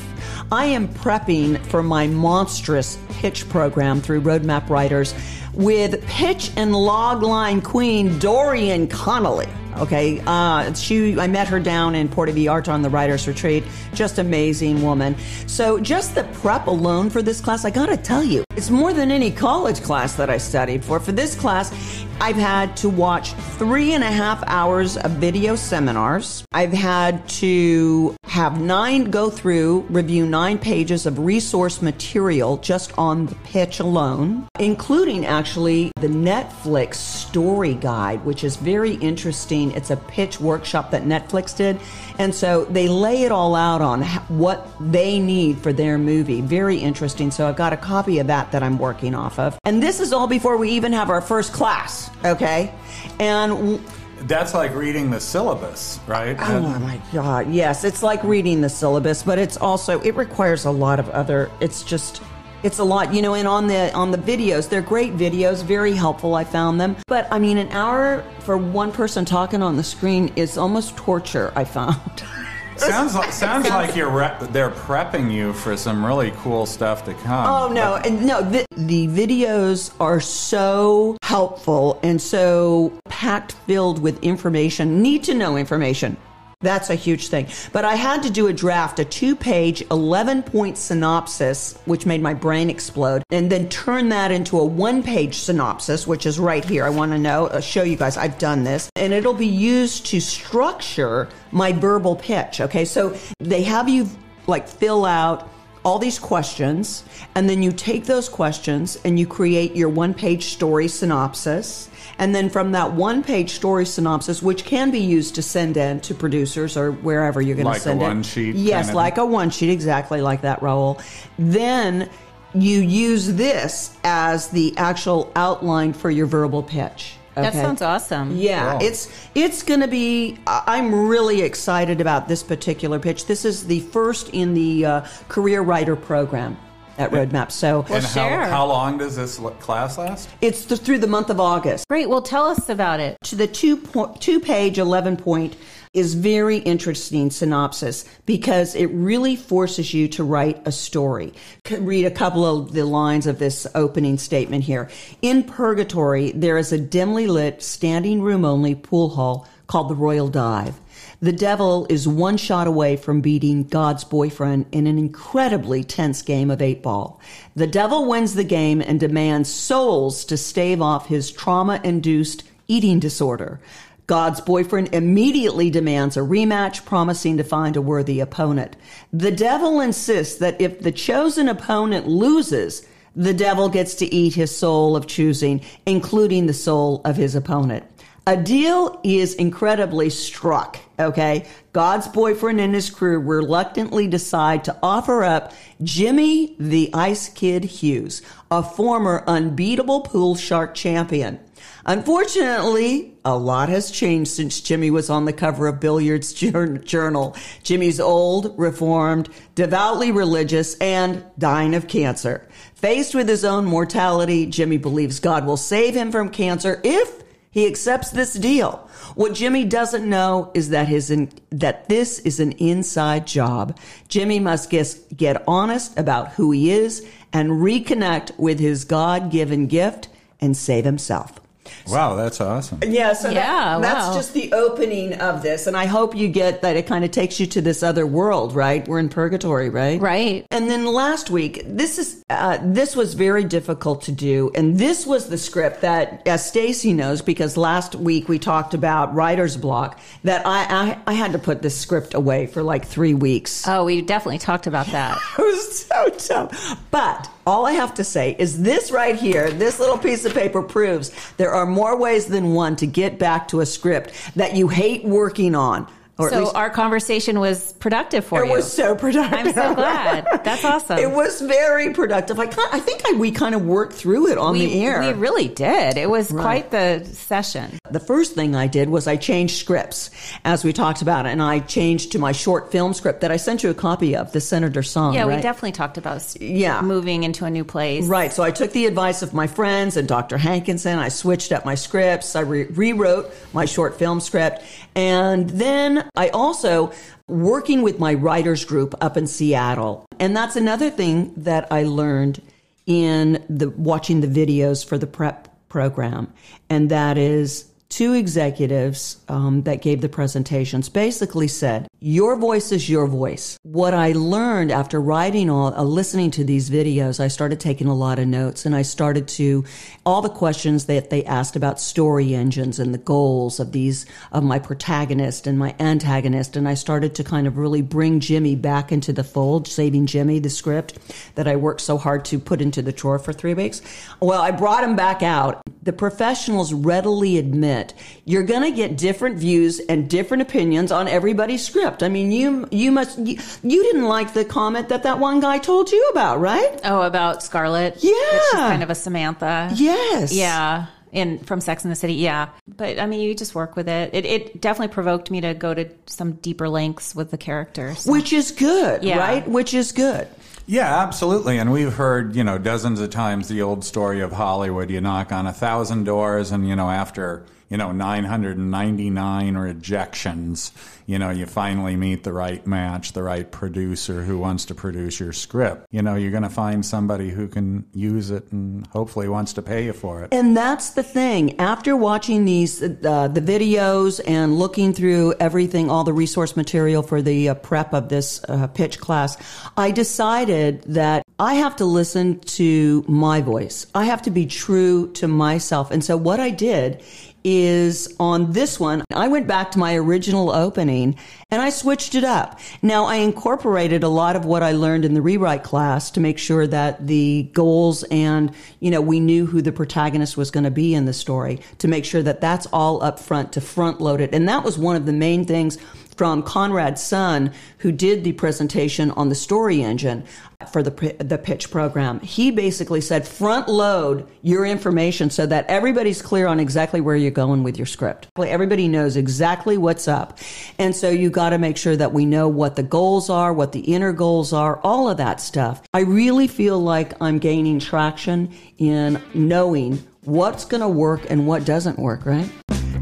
I 0.52 0.66
am 0.66 0.90
prepping 0.90 1.66
for 1.68 1.82
my 1.82 2.08
monstrous 2.08 3.00
pitch 3.12 3.48
program 3.48 4.02
through 4.02 4.20
Roadmap 4.20 4.68
Writers 4.68 5.16
with 5.54 6.06
pitch 6.08 6.52
and 6.58 6.74
logline 6.74 7.64
queen 7.64 8.20
Dorian 8.20 8.86
Connolly. 8.86 9.48
Okay, 9.82 10.22
uh, 10.28 10.72
she 10.74 11.20
I 11.20 11.26
met 11.26 11.48
her 11.48 11.60
down 11.60 11.96
in 11.96 12.08
Puerto 12.08 12.32
Vallarta 12.32 12.72
on 12.72 12.84
the 12.84 12.90
writers' 12.90 13.28
retreat. 13.28 13.64
Just 13.96 14.20
amazing 14.20 14.84
woman. 14.84 15.16
So 15.48 15.80
just 15.80 16.14
the 16.14 16.24
prep 16.26 16.68
alone 16.68 17.10
for 17.10 17.24
this 17.24 17.42
class, 17.42 17.66
I 17.66 17.72
gotta 17.72 17.98
tell 17.98 18.24
you, 18.24 18.44
it's 18.56 18.70
more 18.70 18.94
than 18.94 19.10
any 19.10 19.32
college 19.32 19.82
class 19.82 20.14
that 20.18 20.30
I 20.30 20.38
studied 20.38 20.86
for. 20.86 21.00
For 21.00 21.12
this 21.12 21.34
class, 21.34 21.74
I've 22.22 22.36
had 22.36 22.78
to 22.78 22.90
watch 22.90 23.34
three 23.58 23.94
and 23.94 24.04
a 24.04 24.12
half 24.12 24.44
hours 24.46 24.98
of 24.98 25.14
video 25.14 25.56
seminars. 25.56 26.46
I've 26.52 26.74
had 26.74 27.28
to 27.42 28.16
have 28.26 28.62
nine 28.62 29.12
go 29.12 29.30
through, 29.30 29.82
review 29.90 30.26
nine 30.26 30.58
pages 30.58 31.06
of 31.06 31.20
resource 31.20 31.82
material 31.82 32.58
just 32.58 32.98
on 32.98 33.26
the 33.26 33.36
pitch 33.44 33.80
alone, 33.80 34.48
including 34.60 35.26
actually 35.26 35.92
the 36.00 36.08
Netflix 36.08 36.96
story 36.96 37.74
guide, 37.74 38.24
which 38.24 38.44
is 38.44 38.56
very 38.56 38.94
interesting. 38.96 39.71
It's 39.72 39.90
a 39.90 39.98
pitch 39.98 40.40
workshop 40.40 40.92
that 40.92 41.04
Netflix 41.04 41.56
did. 41.56 41.80
And 42.20 42.34
so 42.34 42.66
they 42.66 42.88
lay 42.88 43.24
it 43.24 43.32
all 43.32 43.56
out 43.56 43.82
on 43.82 44.04
what 44.28 44.68
they 44.80 45.20
need 45.20 45.58
for 45.60 45.74
their 45.74 45.98
movie. 45.98 46.42
Very 46.42 46.78
interesting. 46.78 47.32
So 47.32 47.48
I've 47.48 47.56
got 47.56 47.74
a 47.74 47.78
copy 47.78 48.20
of 48.20 48.28
that 48.28 48.52
that 48.52 48.64
I'm 48.64 48.78
working 48.78 49.16
off 49.16 49.40
of. 49.40 49.58
And 49.66 49.82
this 49.82 50.00
is 50.00 50.14
all 50.14 50.28
before 50.28 50.58
we 50.58 50.70
even 50.72 50.94
have 50.94 51.10
our 51.10 51.22
first 51.22 51.54
class, 51.54 52.10
okay? 52.26 52.74
And 53.20 53.82
that's 54.22 54.54
like 54.54 54.76
reading 54.76 55.10
the 55.10 55.20
syllabus, 55.20 56.00
right? 56.08 56.38
Oh 56.40 56.80
my 56.80 57.02
god, 57.12 57.52
yes, 57.52 57.84
it's 57.84 58.04
like 58.04 58.24
reading 58.24 58.62
the 58.62 58.70
syllabus, 58.70 59.24
but 59.24 59.40
it's 59.40 59.58
also 59.58 60.00
it 60.02 60.16
requires 60.16 60.66
a 60.66 60.72
lot 60.72 61.00
of 61.00 61.10
other. 61.10 61.50
It's 61.60 61.84
just 61.84 62.22
it's 62.64 62.80
a 62.80 62.84
lot, 62.84 63.14
you 63.14 63.22
know. 63.22 63.34
And 63.34 63.48
on 63.48 63.68
the 63.68 63.94
on 63.94 64.12
the 64.12 64.18
videos, 64.18 64.70
they're 64.70 64.82
great 64.82 65.16
videos, 65.18 65.64
very 65.64 65.94
helpful. 65.94 66.36
I 66.36 66.44
found 66.44 66.80
them, 66.80 66.96
but 67.08 67.28
I 67.32 67.40
mean, 67.40 67.58
an 67.58 67.70
hour 67.70 68.24
for 68.40 68.58
one 68.58 68.92
person 68.92 69.26
talking 69.26 69.62
on 69.62 69.78
the 69.78 69.84
screen 69.84 70.32
is 70.36 70.58
almost 70.58 70.96
torture. 70.98 71.52
I 71.56 71.64
found. 71.64 71.98
sounds 72.78 73.14
like 73.14 73.32
sounds 73.32 73.70
like 73.70 73.96
you're 73.96 74.10
re- 74.10 74.36
they're 74.52 74.72
prepping 74.72 75.32
you 75.32 75.54
for 75.54 75.78
some 75.78 76.04
really 76.04 76.32
cool 76.38 76.66
stuff 76.66 77.06
to 77.06 77.14
come. 77.16 77.46
Oh 77.48 77.72
no, 77.72 78.00
but- 78.02 78.12
no, 78.14 78.42
the, 78.42 78.66
the 78.76 79.08
videos 79.08 79.94
are 80.00 80.20
so 80.20 81.18
helpful 81.24 82.00
and 82.04 82.22
so 82.22 82.92
packed 83.06 83.54
filled 83.68 84.02
with 84.02 84.22
information, 84.24 85.02
need 85.02 85.24
to 85.26 85.34
know 85.34 85.58
information. 85.58 86.18
That's 86.62 86.90
a 86.90 86.96
huge 86.96 87.28
thing. 87.28 87.48
But 87.74 87.86
I 87.86 87.96
had 87.96 88.24
to 88.24 88.30
do 88.30 88.48
a 88.48 88.54
draft, 88.54 89.00
a 89.00 89.06
two 89.06 89.36
page, 89.36 89.84
11 89.90 90.44
point 90.44 90.78
synopsis, 90.78 91.78
which 91.86 92.06
made 92.06 92.22
my 92.22 92.34
brain 92.34 92.70
explode, 92.70 93.24
and 93.32 93.52
then 93.52 93.68
turn 93.70 94.10
that 94.10 94.32
into 94.32 94.60
a 94.60 94.66
one 94.66 95.02
page 95.02 95.36
synopsis, 95.36 96.06
which 96.06 96.26
is 96.26 96.40
right 96.40 96.64
here. 96.64 96.86
I 96.86 96.90
want 96.90 97.12
to 97.12 97.18
know, 97.18 97.48
I'll 97.48 97.58
uh, 97.58 97.62
show 97.62 97.84
you 97.84 97.96
guys, 97.96 98.18
I've 98.18 98.38
done 98.38 98.64
this. 98.64 98.90
And 98.96 99.14
it'll 99.14 99.34
be 99.34 99.48
used 99.48 100.06
to 100.08 100.20
structure 100.20 101.30
my 101.52 101.72
verbal 101.72 102.16
pitch. 102.16 102.62
Okay, 102.62 102.86
so 102.86 103.16
they 103.40 103.64
have 103.64 103.90
you 103.90 104.08
like 104.48 104.68
fill 104.68 105.06
out 105.06 105.50
all 105.84 105.98
these 105.98 106.20
questions, 106.20 107.04
and 107.34 107.50
then 107.50 107.64
you 107.64 107.72
take 107.72 108.06
those 108.06 108.30
questions 108.30 109.00
and 109.04 109.20
you 109.20 109.26
create 109.26 109.76
your 109.76 109.90
one 109.90 110.14
page 110.14 110.46
story 110.46 110.88
synopsis. 110.88 111.90
And 112.22 112.36
then 112.36 112.52
from 112.52 112.74
that 112.74 112.94
one 112.94 113.24
page 113.24 113.50
story 113.50 113.84
synopsis, 113.84 114.44
which 114.44 114.64
can 114.64 114.92
be 114.92 115.00
used 115.00 115.34
to 115.36 115.42
send 115.42 115.76
in 115.76 116.00
to 116.02 116.14
producers 116.14 116.78
or 116.78 116.92
wherever 116.92 117.42
you're 117.42 117.56
going 117.56 117.66
like 117.66 117.78
to 117.78 117.82
send 117.82 118.00
it. 118.00 118.04
Like 118.04 118.12
a 118.12 118.16
one 118.16 118.24
sheet? 118.24 118.56
Yes, 118.56 118.86
kind 118.86 118.90
of 118.90 118.96
like 118.96 119.18
a 119.18 119.26
one 119.26 119.50
sheet, 119.50 119.72
exactly 119.72 120.22
like 120.22 120.42
that, 120.42 120.60
Raul. 120.60 121.04
Then 121.40 122.12
you 122.54 122.80
use 122.80 123.34
this 123.34 123.98
as 124.04 124.50
the 124.50 124.78
actual 124.78 125.32
outline 125.36 125.94
for 125.94 126.12
your 126.12 126.28
verbal 126.28 126.62
pitch. 126.62 127.16
Okay. 127.32 127.42
That 127.42 127.54
sounds 127.54 127.82
awesome. 127.82 128.38
Yeah, 128.38 128.74
wow. 128.74 128.80
it's 128.84 129.10
it's 129.34 129.64
going 129.64 129.80
to 129.80 129.88
be. 129.88 130.38
I'm 130.46 130.94
really 130.94 131.42
excited 131.42 132.02
about 132.02 132.28
this 132.28 132.44
particular 132.44 133.00
pitch. 133.00 133.26
This 133.26 133.46
is 133.46 133.66
the 133.66 133.80
first 133.80 134.30
in 134.30 134.54
the 134.54 134.86
uh, 134.86 135.02
career 135.28 135.62
writer 135.64 135.96
program 135.96 136.56
at 137.02 137.12
Roadmap. 137.12 137.52
So, 137.52 137.82
well, 137.82 137.96
and 137.96 138.06
how, 138.06 138.46
how, 138.46 138.66
long 138.68 138.98
does 139.00 139.16
this 139.16 139.38
class 139.60 139.98
last? 139.98 140.30
It's 140.40 140.66
the, 140.66 140.78
through 140.78 141.00
the 141.00 141.08
month 141.08 141.30
of 141.30 141.40
August. 141.40 141.88
Great. 141.88 142.10
Well, 142.10 142.22
tell 142.22 142.46
us 142.46 142.70
about 142.70 143.00
it. 143.00 143.18
To 143.26 143.36
the 143.36 143.48
two 143.48 143.78
point, 143.78 144.22
two 144.22 144.40
page, 144.40 144.78
eleven 144.78 145.18
point 145.18 145.56
is 145.94 146.14
very 146.14 146.58
interesting 146.58 147.30
synopsis 147.30 148.06
because 148.26 148.76
it 148.76 148.86
really 148.88 149.36
forces 149.36 149.94
you 149.94 150.08
to 150.08 150.24
write 150.24 150.62
a 150.66 150.72
story. 150.72 151.34
Read 151.70 152.06
a 152.06 152.12
couple 152.12 152.46
of 152.46 152.72
the 152.72 152.86
lines 152.86 153.28
of 153.28 153.40
this 153.40 153.68
opening 153.76 154.18
statement 154.18 154.64
here. 154.64 154.90
In 155.22 155.44
Purgatory, 155.44 156.32
there 156.32 156.58
is 156.58 156.72
a 156.72 156.78
dimly 156.78 157.28
lit, 157.28 157.62
standing 157.62 158.22
room 158.22 158.46
only 158.46 158.76
pool 158.76 159.10
hall 159.10 159.48
called 159.68 159.90
the 159.90 159.96
Royal 159.96 160.30
Dive. 160.30 160.80
The 161.24 161.32
devil 161.32 161.86
is 161.88 162.08
one 162.08 162.38
shot 162.38 162.66
away 162.66 162.96
from 162.96 163.22
beating 163.22 163.66
God's 163.66 164.04
boyfriend 164.04 164.66
in 164.72 164.88
an 164.88 164.98
incredibly 164.98 165.84
tense 165.84 166.24
game 166.24 166.50
of 166.50 166.64
eight 166.64 166.82
ball. 166.82 167.22
The 167.56 167.68
devil 167.68 168.08
wins 168.08 168.34
the 168.34 168.44
game 168.44 168.82
and 168.82 169.00
demands 169.00 169.54
souls 169.54 170.26
to 170.26 170.36
stave 170.36 170.82
off 170.82 171.06
his 171.06 171.30
trauma 171.30 171.80
induced 171.84 172.44
eating 172.68 173.00
disorder. 173.00 173.62
God's 174.08 174.42
boyfriend 174.42 174.96
immediately 174.96 175.70
demands 175.70 176.18
a 176.18 176.22
rematch, 176.22 176.86
promising 176.86 177.38
to 177.38 177.44
find 177.44 177.76
a 177.76 177.84
worthy 177.84 178.20
opponent. 178.20 178.76
The 179.14 179.32
devil 179.32 179.80
insists 179.80 180.38
that 180.40 180.60
if 180.60 180.82
the 180.82 180.92
chosen 180.92 181.48
opponent 181.48 182.08
loses, 182.08 182.84
the 183.16 183.34
devil 183.34 183.70
gets 183.70 183.94
to 183.96 184.12
eat 184.12 184.34
his 184.34 184.56
soul 184.56 184.96
of 184.96 185.06
choosing, 185.06 185.62
including 185.86 186.48
the 186.48 186.54
soul 186.54 187.02
of 187.06 187.16
his 187.16 187.36
opponent. 187.36 187.86
A 188.28 188.38
deal 188.38 189.00
is 189.04 189.34
incredibly 189.34 190.12
struck, 190.12 190.78
okay? 191.00 191.48
God's 191.74 192.08
boyfriend 192.08 192.62
and 192.62 192.72
his 192.72 192.92
crew 192.92 193.18
reluctantly 193.18 194.08
decide 194.08 194.64
to 194.66 194.78
offer 194.84 195.24
up 195.24 195.54
Jimmy 195.82 196.56
the 196.60 196.92
Ice 196.94 197.30
Kid 197.30 197.64
Hughes, 197.64 198.22
a 198.52 198.62
former 198.62 199.24
unbeatable 199.26 200.02
pool 200.02 200.36
shark 200.36 200.76
champion. 200.76 201.40
Unfortunately, 201.84 203.16
a 203.26 203.36
lot 203.36 203.70
has 203.70 203.90
changed 203.90 204.30
since 204.30 204.62
Jimmy 204.62 204.92
was 204.92 205.10
on 205.10 205.26
the 205.26 205.34
cover 205.34 205.66
of 205.66 205.80
Billiards 205.80 206.32
Journal. 206.32 207.36
Jimmy's 207.64 208.00
old, 208.00 208.54
reformed, 208.56 209.30
devoutly 209.56 210.12
religious, 210.12 210.76
and 210.76 211.24
dying 211.40 211.74
of 211.74 211.88
cancer. 211.88 212.48
Faced 212.76 213.16
with 213.16 213.28
his 213.28 213.44
own 213.44 213.66
mortality, 213.66 214.46
Jimmy 214.46 214.78
believes 214.78 215.20
God 215.20 215.48
will 215.48 215.58
save 215.58 215.96
him 215.96 216.12
from 216.12 216.30
cancer 216.30 216.80
if 216.84 217.21
he 217.52 217.68
accepts 217.68 218.12
this 218.12 218.34
deal. 218.34 218.90
What 219.16 219.34
Jimmy 219.34 219.66
doesn't 219.66 220.10
know 220.10 220.52
is 220.54 220.70
that 220.70 220.88
his 220.88 221.12
in, 221.12 221.30
that 221.50 221.90
this 221.90 222.20
is 222.20 222.40
an 222.40 222.54
inside 222.54 223.28
job. 223.28 223.78
Jimmy 224.08 224.40
must 224.40 224.70
get, 224.70 224.96
get 225.16 225.44
honest 225.48 226.00
about 226.00 226.32
who 226.34 226.52
he 226.52 226.72
is 226.72 227.06
and 227.34 227.50
reconnect 227.50 228.38
with 228.40 228.60
his 228.60 228.86
God-given 228.86 229.68
gift 229.68 230.08
and 230.40 230.56
save 230.56 230.86
himself. 230.86 231.40
Wow, 231.88 232.16
that's 232.16 232.42
awesome. 232.42 232.80
Yeah, 232.86 233.14
so 233.14 233.30
yeah, 233.30 233.80
that, 233.80 233.82
that's 233.82 234.08
wow. 234.08 234.14
just 234.14 234.34
the 234.34 234.52
opening 234.54 235.14
of 235.16 235.42
this. 235.42 235.68
And 235.68 235.76
I 235.76 235.86
hope 235.86 236.16
you 236.16 236.28
get 236.28 236.62
that 236.62 236.76
it 236.76 236.88
kind 236.88 237.04
of 237.04 237.12
takes 237.12 237.40
you 237.40 237.48
to 237.48 237.62
this 237.62 237.84
other 237.84 238.06
world, 238.06 238.56
right? 238.56 238.88
We're 238.88 239.00
in 239.00 239.10
purgatory, 239.10 239.70
right? 239.70 240.00
Right. 240.00 240.46
And 240.52 240.70
then 240.70 240.86
last 240.86 241.30
week, 241.30 241.64
this 241.66 241.98
is 241.98 242.24
uh, 242.30 242.60
this 242.62 242.96
was 242.96 243.14
very 243.14 243.44
difficult 243.44 244.04
to 244.04 244.12
do. 244.12 244.52
And 244.56 244.78
this 244.78 245.06
was 245.06 245.30
the 245.30 245.38
script 245.38 245.82
that, 245.82 246.28
as 246.28 246.50
Stacie 246.50 246.96
knows, 246.96 247.22
because 247.22 247.58
last 247.58 247.96
week 247.96 248.30
we 248.30 248.40
talked 248.40 248.74
about 248.74 249.14
writer's 249.14 249.58
block, 249.58 250.00
that 250.24 250.46
I, 250.46 250.64
I, 250.64 251.00
I 251.08 251.14
had 251.14 251.34
to 251.34 251.40
put 251.40 251.62
this 251.62 251.78
script 251.78 252.14
away 252.14 252.48
for 252.48 252.64
like 252.64 252.86
three 252.86 253.14
weeks. 253.14 253.68
Oh, 253.68 253.86
we 253.86 254.02
definitely 254.02 254.40
talked 254.40 254.68
about 254.68 254.88
that. 254.88 255.18
it 255.38 255.42
was 255.42 255.86
so 255.86 256.10
tough. 256.10 256.80
But 256.92 257.30
all 257.46 257.66
I 257.66 257.74
have 257.74 257.94
to 257.96 258.04
say 258.04 258.36
is 258.38 258.62
this 258.62 258.92
right 258.92 259.16
here, 259.16 259.52
this 259.52 259.80
little 259.80 259.98
piece 259.98 260.26
of 260.26 260.34
paper 260.34 260.62
proves 260.62 261.12
there 261.38 261.54
are 261.54 261.66
more 261.66 261.98
ways 261.98 262.28
than 262.28 262.54
one 262.54 262.76
to 262.78 262.86
get 262.86 263.18
back 263.18 263.48
to 263.50 263.62
a 263.62 263.66
script 263.66 264.14
that 264.36 264.56
you 264.56 264.68
hate 264.68 265.04
working 265.04 265.56
on. 265.56 265.88
Or 266.18 266.30
so 266.30 266.40
least, 266.42 266.56
our 266.56 266.70
conversation 266.70 267.40
was 267.40 267.74
productive 267.74 268.26
for 268.26 268.44
it 268.44 268.48
you. 268.48 268.54
It 268.54 268.56
was 268.58 268.72
so 268.72 268.96
productive. 268.96 269.48
I'm 269.48 269.54
so 269.54 269.76
glad. 269.76 270.28
That's 270.44 270.64
awesome. 270.64 271.00
It 271.00 271.10
was 271.10 271.42
very 271.42 271.94
productive. 271.94 272.40
I, 272.40 272.44
I 272.72 272.80
think 272.80 273.02
I, 273.08 273.14
we 273.14 273.32
kind 273.32 273.56
of 273.56 273.66
worked 273.66 273.94
through 273.94 274.28
it 274.28 274.38
on 274.38 274.54
we, 274.54 274.66
the 274.66 274.84
air. 274.84 275.00
We 275.02 275.14
really 275.14 275.48
did. 275.48 275.98
It 275.98 276.10
was 276.10 276.32
right. 276.32 276.42
quite 276.42 276.72
the 276.72 277.06
session. 277.06 277.80
The 277.90 278.00
first 278.00 278.36
thing 278.36 278.56
I 278.56 278.68
did 278.68 278.90
was 278.90 279.08
I 279.08 279.16
changed 279.16 279.58
scripts, 279.58 280.12
as 280.46 280.64
we 280.64 280.74
talked 280.74 281.02
about, 281.02 281.26
and 281.26 281.42
I 281.42 281.60
changed 281.60 282.12
to 282.12 282.20
my 282.20 282.34
short 282.34 282.72
film 282.72 282.94
script 282.94 283.22
that 283.22 283.32
I 283.32 283.38
sent 283.38 283.64
you 283.64 283.70
a 283.70 283.74
copy 283.74 284.16
of, 284.16 284.32
The 284.32 284.42
Senator 284.42 284.84
Song. 284.84 285.14
Yeah, 285.14 285.24
right? 285.24 285.38
we 285.38 285.42
definitely 285.42 285.72
talked 285.72 285.98
about 285.98 286.36
yeah. 286.40 286.82
moving 286.82 287.24
into 287.24 287.46
a 287.46 287.50
new 287.50 287.64
place. 287.64 288.06
Right. 288.08 288.32
So 288.32 288.44
I 288.44 288.52
took 288.52 288.72
the 288.72 288.86
advice 288.86 289.22
of 289.22 289.34
my 289.34 289.48
friends 289.48 289.98
and 289.98 290.08
Dr. 290.08 290.38
Hankinson. 290.38 291.00
I 291.00 291.10
switched 291.10 291.52
up 291.52 291.66
my 291.66 291.76
scripts. 291.76 292.36
I 292.36 292.42
re- 292.42 292.66
rewrote 292.66 293.34
my 293.54 293.66
short 293.66 293.98
film 293.98 294.20
script. 294.20 294.64
And 294.96 295.50
then 295.50 296.01
I 296.16 296.30
also 296.30 296.92
working 297.28 297.82
with 297.82 298.00
my 298.00 298.14
writers 298.14 298.66
group 298.66 298.96
up 299.02 299.18
in 299.18 299.28
Seattle. 299.28 300.06
And 300.20 300.36
that's 300.36 300.56
another 300.56 300.90
thing 300.90 301.34
that 301.38 301.72
I 301.72 301.84
learned 301.84 302.42
in 302.86 303.44
the 303.50 303.70
watching 303.70 304.22
the 304.22 304.28
videos 304.28 304.86
for 304.86 304.98
the 304.98 305.08
prep 305.08 305.48
program. 305.70 306.34
And 306.70 306.90
that 306.90 307.18
is 307.18 307.72
two 307.90 308.14
executives 308.14 309.20
um, 309.28 309.64
that 309.64 309.82
gave 309.82 310.02
the 310.02 310.10
presentations 310.10 310.90
basically 310.90 311.48
said, 311.48 311.88
Your 312.04 312.36
voice 312.36 312.72
is 312.72 312.90
your 312.90 313.06
voice. 313.06 313.60
What 313.62 313.94
I 313.94 314.14
learned 314.14 314.72
after 314.72 315.00
writing 315.00 315.52
all, 315.52 315.72
uh, 315.72 315.84
listening 315.84 316.32
to 316.32 316.44
these 316.44 316.68
videos, 316.68 317.20
I 317.20 317.28
started 317.28 317.60
taking 317.60 317.86
a 317.86 317.94
lot 317.94 318.18
of 318.18 318.28
notes 318.28 318.66
and 318.66 318.76
I 318.76 318.82
started 318.82 319.28
to, 319.28 319.66
all 320.04 320.24
the 320.24 320.28
questions 320.28 320.86
that 320.86 321.12
they 321.12 321.24
asked 321.26 321.56
about 321.56 321.80
story 321.80 322.34
engines 322.34 322.80
and 322.80 322.92
the 322.92 322.98
goals 322.98 323.60
of 323.60 323.72
these, 323.72 324.08
of 324.32 324.44
my 324.44 324.58
protagonist 324.58 325.46
and 325.46 325.60
my 325.60 325.76
antagonist. 325.80 326.56
And 326.56 326.68
I 326.68 326.74
started 326.74 327.14
to 327.14 327.24
kind 327.24 327.46
of 327.46 327.58
really 327.58 327.84
bring 327.84 328.20
Jimmy 328.20 328.56
back 328.56 328.92
into 328.92 329.14
the 329.14 329.24
fold, 329.24 329.68
saving 329.68 330.08
Jimmy, 330.08 330.40
the 330.40 330.50
script 330.50 330.98
that 331.36 331.48
I 331.48 331.56
worked 331.56 331.82
so 331.82 332.00
hard 332.00 332.26
to 332.26 332.40
put 332.40 332.64
into 332.64 332.82
the 332.82 332.92
drawer 332.92 333.20
for 333.20 333.32
three 333.32 333.54
weeks. 333.54 333.80
Well, 334.20 334.42
I 334.42 334.50
brought 334.50 334.84
him 334.84 334.96
back 334.96 335.22
out. 335.22 335.62
The 335.84 335.94
professionals 335.94 336.74
readily 336.74 337.38
admit 337.38 337.94
you're 338.26 338.44
going 338.44 338.64
to 338.64 338.76
get 338.76 338.98
different 338.98 339.38
views 339.38 339.80
and 339.80 340.10
different 340.10 340.42
opinions 340.42 340.92
on 340.92 341.08
everybody's 341.08 341.64
script. 341.64 341.91
I 342.00 342.10
mean, 342.10 342.32
you 342.32 342.68
you 342.72 342.92
must 342.92 343.20
you, 343.20 343.38
you 343.64 343.84
didn't 343.84 344.06
like 344.06 344.34
the 344.34 344.46
comment 344.46 344.90
that 344.90 345.04
that 345.04 345.20
one 345.20 345.40
guy 345.40 345.58
told 345.58 345.92
you 345.92 346.10
about, 346.12 346.40
right? 346.40 346.80
Oh, 346.84 347.02
about 347.02 347.44
Scarlett. 347.44 347.98
Yeah, 348.04 348.12
she's 348.12 348.52
kind 348.52 348.84
of 348.84 348.90
a 348.90 348.96
Samantha. 348.96 349.72
Yes. 349.76 350.34
Yeah. 350.34 350.88
In 351.12 351.40
from 351.40 351.60
Sex 351.60 351.84
in 351.84 351.90
the 351.90 351.96
City, 351.96 352.14
yeah. 352.14 352.48
But 352.68 352.98
I 352.98 353.06
mean, 353.06 353.20
you 353.20 353.36
just 353.36 353.54
work 353.54 353.76
with 353.76 353.90
it. 353.90 354.14
It, 354.14 354.26
it 354.26 354.62
definitely 354.62 354.94
provoked 354.94 355.30
me 355.30 355.42
to 355.42 355.54
go 355.54 355.74
to 355.74 355.90
some 356.06 356.34
deeper 356.34 356.70
lengths 356.70 357.14
with 357.14 357.32
the 357.32 357.38
characters, 357.38 358.06
which 358.06 358.32
is 358.32 358.52
good, 358.52 359.04
yeah. 359.04 359.18
right? 359.18 359.46
Which 359.46 359.74
is 359.74 359.92
good. 359.92 360.30
Yeah, 360.68 361.02
absolutely. 361.04 361.58
And 361.58 361.70
we've 361.74 361.92
heard, 361.92 362.34
you 362.34 362.46
know, 362.46 362.58
dozens 362.58 363.02
of 363.02 363.10
times 363.10 363.50
the 363.50 363.62
old 363.62 363.84
story 363.84 364.22
of 364.22 364.32
Hollywood. 364.32 364.90
You 364.90 365.02
knock 365.02 365.34
on 365.34 365.48
a 365.48 365.52
thousand 365.52 366.06
doors, 366.06 366.52
and, 366.52 366.66
you 366.66 366.78
know, 366.78 366.90
after 366.90 367.44
you 367.72 367.78
know, 367.78 367.94
999 367.94 369.56
rejections, 369.56 370.74
you 371.06 371.18
know, 371.18 371.30
you 371.30 371.46
finally 371.46 371.96
meet 371.96 372.26
the 372.26 372.34
right 372.34 372.68
match, 372.68 373.14
the 373.14 373.24
right 373.24 373.50
producer 373.50 374.24
who 374.24 374.38
wants 374.38 374.66
to 374.66 374.76
produce 374.76 375.22
your 375.22 375.32
script. 375.32 375.88
You 375.90 376.02
know, 376.02 376.16
you're 376.16 376.32
going 376.32 376.44
to 376.44 376.50
find 376.50 376.86
somebody 376.86 377.30
who 377.30 377.48
can 377.48 377.86
use 377.94 378.30
it 378.30 378.52
and 378.52 378.86
hopefully 378.88 379.30
wants 379.30 379.54
to 379.54 379.62
pay 379.62 379.86
you 379.86 379.94
for 379.94 380.22
it. 380.22 380.34
And 380.34 380.56
that's 380.56 380.92
the 380.92 381.04
thing. 381.04 381.58
After 381.62 381.96
watching 381.96 382.44
these, 382.44 382.84
uh, 382.84 383.30
the 383.30 383.42
videos 383.42 384.20
and 384.28 384.60
looking 384.60 384.94
through 384.94 385.36
everything, 385.40 385.90
all 385.90 386.04
the 386.04 386.14
resource 386.14 386.58
material 386.58 387.02
for 387.02 387.22
the 387.22 387.50
uh, 387.50 387.56
prep 387.56 387.94
of 387.94 388.10
this 388.10 388.44
uh, 388.50 388.68
pitch 388.68 389.00
class, 389.00 389.38
I 389.78 389.92
decided 389.92 390.84
that 390.84 391.24
I 391.40 391.56
have 391.56 391.78
to 391.78 391.86
listen 391.86 392.40
to 392.40 393.04
my 393.08 393.40
voice. 393.42 393.88
I 393.96 394.06
have 394.06 394.22
to 394.24 394.30
be 394.30 394.46
true 394.46 395.12
to 395.14 395.28
myself. 395.28 395.90
And 395.90 396.04
so 396.04 396.18
what 396.18 396.40
I 396.40 396.50
did 396.52 397.02
is 397.44 398.14
on 398.20 398.52
this 398.52 398.80
one, 398.80 399.04
I 399.14 399.28
went 399.28 399.48
back 399.48 399.72
to 399.72 399.80
my 399.80 399.96
original 399.96 400.52
opening 400.52 401.18
and 401.50 401.62
I 401.62 401.70
switched 401.70 402.16
it 402.16 402.24
up. 402.24 402.60
Now 402.82 403.06
I 403.06 403.16
incorporated 403.16 404.04
a 404.04 404.08
lot 404.08 404.36
of 404.36 404.46
what 404.46 404.64
I 404.64 404.72
learned 404.72 405.06
in 405.06 405.14
the 405.14 405.22
rewrite 405.22 405.64
class 405.64 406.12
to 406.12 406.20
make 406.20 406.38
sure 406.38 406.68
that 406.68 407.08
the 407.08 407.50
goals 407.54 408.04
and, 408.04 408.54
you 408.80 408.92
know, 408.92 409.02
we 409.02 409.20
knew 409.20 409.46
who 409.46 409.62
the 409.62 409.72
protagonist 409.72 410.38
was 410.38 410.52
going 410.52 410.64
to 410.64 410.72
be 410.72 410.94
in 410.94 411.06
the 411.06 411.14
story 411.14 411.60
to 411.80 411.88
make 411.88 412.06
sure 412.06 412.24
that 412.24 412.42
that's 412.42 412.68
all 412.68 413.04
up 413.04 413.20
front 413.20 413.54
to 413.54 413.62
front 413.62 414.00
load 414.02 414.22
it. 414.22 414.34
And 414.34 414.48
that 414.48 414.64
was 414.64 414.78
one 414.78 414.96
of 414.96 415.06
the 415.06 415.14
main 415.14 415.46
things 415.46 415.78
from 416.22 416.44
Conrad 416.44 417.00
Sun, 417.00 417.52
who 417.80 417.92
did 417.92 418.24
the 418.24 418.34
presentation 418.34 419.10
on 419.10 419.30
the 419.30 419.34
story 419.34 419.82
engine 419.82 420.24
for 420.72 420.84
the, 420.84 421.16
the 421.18 421.40
pitch 421.40 421.72
program. 421.72 422.20
He 422.20 422.52
basically 422.52 423.02
said 423.02 423.28
front 423.28 423.68
load 423.68 424.28
your 424.44 424.64
information 424.64 425.32
so 425.32 425.48
that 425.48 425.66
everybody's 425.66 426.22
clear 426.22 426.46
on 426.46 426.60
exactly 426.60 427.02
where 427.02 427.16
you're 427.16 427.32
going 427.32 427.64
with 427.64 427.76
your 427.76 427.88
script. 427.88 428.28
Everybody 428.38 428.88
knows 428.88 429.18
exactly 429.18 429.80
what's 429.80 430.08
up. 430.08 430.38
And 430.78 430.96
so 430.96 431.10
you 431.10 431.32
got 431.32 431.50
to 431.50 431.58
make 431.58 431.76
sure 431.76 431.96
that 431.96 432.14
we 432.14 432.28
know 432.28 432.48
what 432.48 432.76
the 432.76 432.84
goals 432.84 433.32
are, 433.32 433.52
what 433.52 433.72
the 433.72 433.80
inner 433.80 434.14
goals 434.14 434.54
are, 434.54 434.80
all 434.84 435.10
of 435.10 435.18
that 435.18 435.42
stuff. 435.42 435.82
I 435.92 436.02
really 436.02 436.48
feel 436.48 436.80
like 436.80 437.20
I'm 437.20 437.40
gaining 437.40 437.80
traction 437.80 438.54
in 438.78 439.20
knowing 439.34 440.08
what's 440.24 440.66
going 440.66 440.82
to 440.82 440.88
work 440.88 441.22
and 441.32 441.48
what 441.48 441.66
doesn't 441.66 441.98
work, 441.98 442.28
right? 442.28 442.48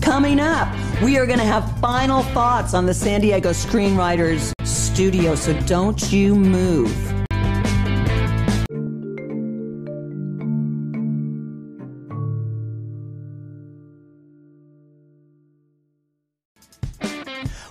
Coming 0.01 0.39
up, 0.39 0.73
we 1.01 1.17
are 1.17 1.25
going 1.25 1.39
to 1.39 1.45
have 1.45 1.77
final 1.79 2.23
thoughts 2.23 2.73
on 2.73 2.85
the 2.85 2.93
San 2.93 3.21
Diego 3.21 3.49
Screenwriters 3.49 4.53
Studio, 4.63 5.35
so 5.35 5.53
don't 5.61 6.11
you 6.11 6.35
move. 6.35 6.95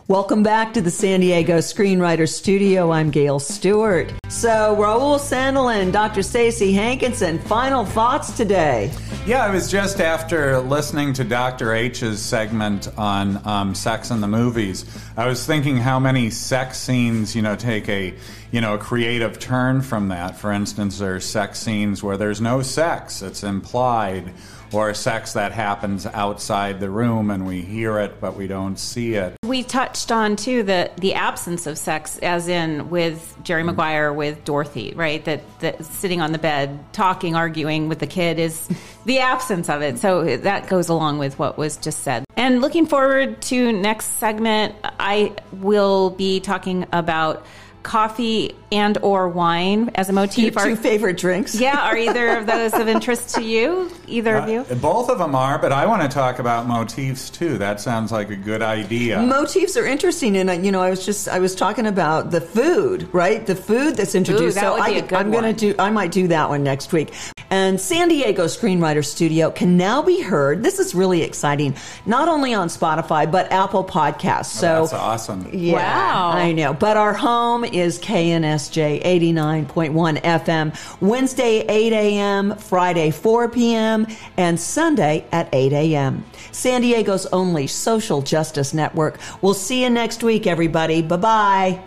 Welcome 0.06 0.42
back 0.42 0.72
to 0.72 0.80
the 0.80 0.90
San 0.90 1.20
Diego 1.20 1.58
Screenwriter 1.58 2.26
Studio. 2.26 2.92
I'm 2.92 3.10
Gail 3.10 3.38
Stewart. 3.38 4.12
So, 4.30 4.74
Raul 4.78 5.18
Sandelin, 5.18 5.92
Dr. 5.92 6.22
Stacie 6.22 6.72
Hankinson, 6.72 7.38
final 7.38 7.84
thoughts 7.84 8.34
today. 8.34 8.90
Yeah, 9.28 9.44
I 9.44 9.50
was 9.50 9.70
just 9.70 10.00
after 10.00 10.58
listening 10.58 11.12
to 11.12 11.22
Dr. 11.22 11.74
H's 11.74 12.18
segment 12.18 12.88
on 12.96 13.46
um, 13.46 13.74
sex 13.74 14.10
in 14.10 14.22
the 14.22 14.26
movies. 14.26 14.86
I 15.18 15.26
was 15.26 15.44
thinking 15.44 15.76
how 15.76 16.00
many 16.00 16.30
sex 16.30 16.78
scenes, 16.78 17.36
you 17.36 17.42
know, 17.42 17.54
take 17.54 17.90
a 17.90 18.14
you 18.52 18.62
know 18.62 18.76
a 18.76 18.78
creative 18.78 19.38
turn 19.38 19.82
from 19.82 20.08
that. 20.08 20.38
For 20.38 20.50
instance, 20.50 20.98
there's 20.98 21.26
sex 21.26 21.58
scenes 21.58 22.02
where 22.02 22.16
there's 22.16 22.40
no 22.40 22.62
sex; 22.62 23.20
it's 23.20 23.44
implied 23.44 24.32
or 24.72 24.92
sex 24.94 25.32
that 25.32 25.52
happens 25.52 26.06
outside 26.06 26.80
the 26.80 26.90
room 26.90 27.30
and 27.30 27.46
we 27.46 27.62
hear 27.62 27.98
it 27.98 28.20
but 28.20 28.36
we 28.36 28.46
don't 28.46 28.78
see 28.78 29.14
it. 29.14 29.34
We 29.44 29.62
touched 29.62 30.12
on 30.12 30.36
too 30.36 30.62
the 30.62 30.90
the 30.98 31.14
absence 31.14 31.66
of 31.66 31.78
sex 31.78 32.18
as 32.18 32.48
in 32.48 32.90
with 32.90 33.36
Jerry 33.42 33.62
mm-hmm. 33.62 33.70
Maguire 33.70 34.12
with 34.12 34.44
Dorothy, 34.44 34.92
right? 34.94 35.24
That 35.24 35.42
that 35.60 35.84
sitting 35.84 36.20
on 36.20 36.32
the 36.32 36.38
bed 36.38 36.78
talking 36.92 37.34
arguing 37.34 37.88
with 37.88 37.98
the 37.98 38.06
kid 38.06 38.38
is 38.38 38.68
the 39.18 39.24
absence 39.24 39.68
of 39.68 39.82
it. 39.82 39.98
So 39.98 40.36
that 40.36 40.68
goes 40.68 40.88
along 40.88 41.18
with 41.18 41.38
what 41.38 41.58
was 41.58 41.76
just 41.76 42.02
said. 42.02 42.24
And 42.36 42.60
looking 42.60 42.86
forward 42.86 43.42
to 43.42 43.72
next 43.72 44.06
segment, 44.18 44.76
I 44.84 45.34
will 45.52 46.10
be 46.10 46.38
talking 46.38 46.86
about 46.92 47.44
coffee 47.82 48.54
and 48.70 48.98
or 48.98 49.28
wine 49.28 49.90
as 49.94 50.08
a 50.08 50.12
motif. 50.12 50.54
Your 50.54 50.64
two 50.64 50.72
are, 50.72 50.76
favorite 50.76 51.16
drinks. 51.16 51.58
Yeah, 51.58 51.80
are 51.80 51.96
either 51.96 52.36
of 52.36 52.46
those 52.46 52.74
of 52.74 52.86
interest 52.86 53.34
to 53.36 53.42
you? 53.42 53.90
Either 54.06 54.36
uh, 54.36 54.42
of 54.42 54.48
you? 54.48 54.76
Both 54.76 55.08
of 55.10 55.18
them 55.18 55.34
are, 55.34 55.58
but 55.58 55.72
I 55.72 55.86
want 55.86 56.02
to 56.02 56.08
talk 56.08 56.38
about 56.38 56.66
motifs 56.66 57.30
too. 57.30 57.58
That 57.58 57.80
sounds 57.80 58.12
like 58.12 58.30
a 58.30 58.36
good 58.36 58.62
idea. 58.62 59.20
Motifs 59.20 59.76
are 59.76 59.86
interesting, 59.86 60.36
and 60.36 60.64
you 60.64 60.70
know, 60.70 60.82
I 60.82 60.90
was 60.90 61.04
just 61.04 61.28
I 61.28 61.40
was 61.40 61.56
talking 61.56 61.86
about 61.86 62.30
the 62.30 62.40
food, 62.40 63.08
right? 63.12 63.44
The 63.44 63.56
food 63.56 63.96
that's 63.96 64.14
introduced. 64.14 64.58
Ooh, 64.58 64.60
that 64.60 64.60
so 64.60 64.72
would 64.74 64.82
I, 64.82 64.90
be 64.90 64.98
a 64.98 65.02
good 65.02 65.18
I'm 65.18 65.32
going 65.32 65.44
to 65.44 65.52
do. 65.52 65.74
I 65.78 65.90
might 65.90 66.12
do 66.12 66.28
that 66.28 66.50
one 66.50 66.62
next 66.62 66.92
week. 66.92 67.12
And 67.50 67.80
San 67.80 68.08
Diego 68.08 68.44
Screenwriter 68.44 69.04
Studio 69.04 69.50
can 69.50 69.76
now 69.76 70.02
be 70.02 70.20
heard. 70.20 70.62
This 70.62 70.78
is 70.78 70.94
really 70.94 71.22
exciting, 71.22 71.74
not 72.04 72.28
only 72.28 72.52
on 72.52 72.68
Spotify 72.68 73.30
but 73.30 73.50
Apple 73.50 73.84
Podcasts. 73.84 74.56
Oh, 74.58 74.60
so 74.60 74.68
oh, 74.68 74.80
that's 74.82 74.92
awesome. 74.92 75.48
Yeah, 75.52 75.74
wow. 75.74 76.30
I 76.30 76.52
know. 76.52 76.74
But 76.74 76.96
our 76.96 77.14
home 77.14 77.64
is 77.64 77.98
KNSJ 78.00 79.02
89.1 79.02 80.20
FM. 80.22 81.00
Wednesday 81.00 81.60
8 81.68 81.92
a.m., 81.92 82.56
Friday 82.56 83.10
4 83.10 83.48
p.m., 83.48 84.06
and 84.36 84.58
Sunday 84.60 85.24
at 85.32 85.48
8 85.52 85.72
a.m. 85.72 86.24
San 86.52 86.82
Diego's 86.82 87.26
only 87.26 87.66
social 87.66 88.22
justice 88.22 88.74
network. 88.74 89.18
We'll 89.42 89.54
see 89.54 89.82
you 89.82 89.90
next 89.90 90.22
week, 90.22 90.46
everybody. 90.46 91.02
Bye 91.02 91.16
bye. 91.16 91.82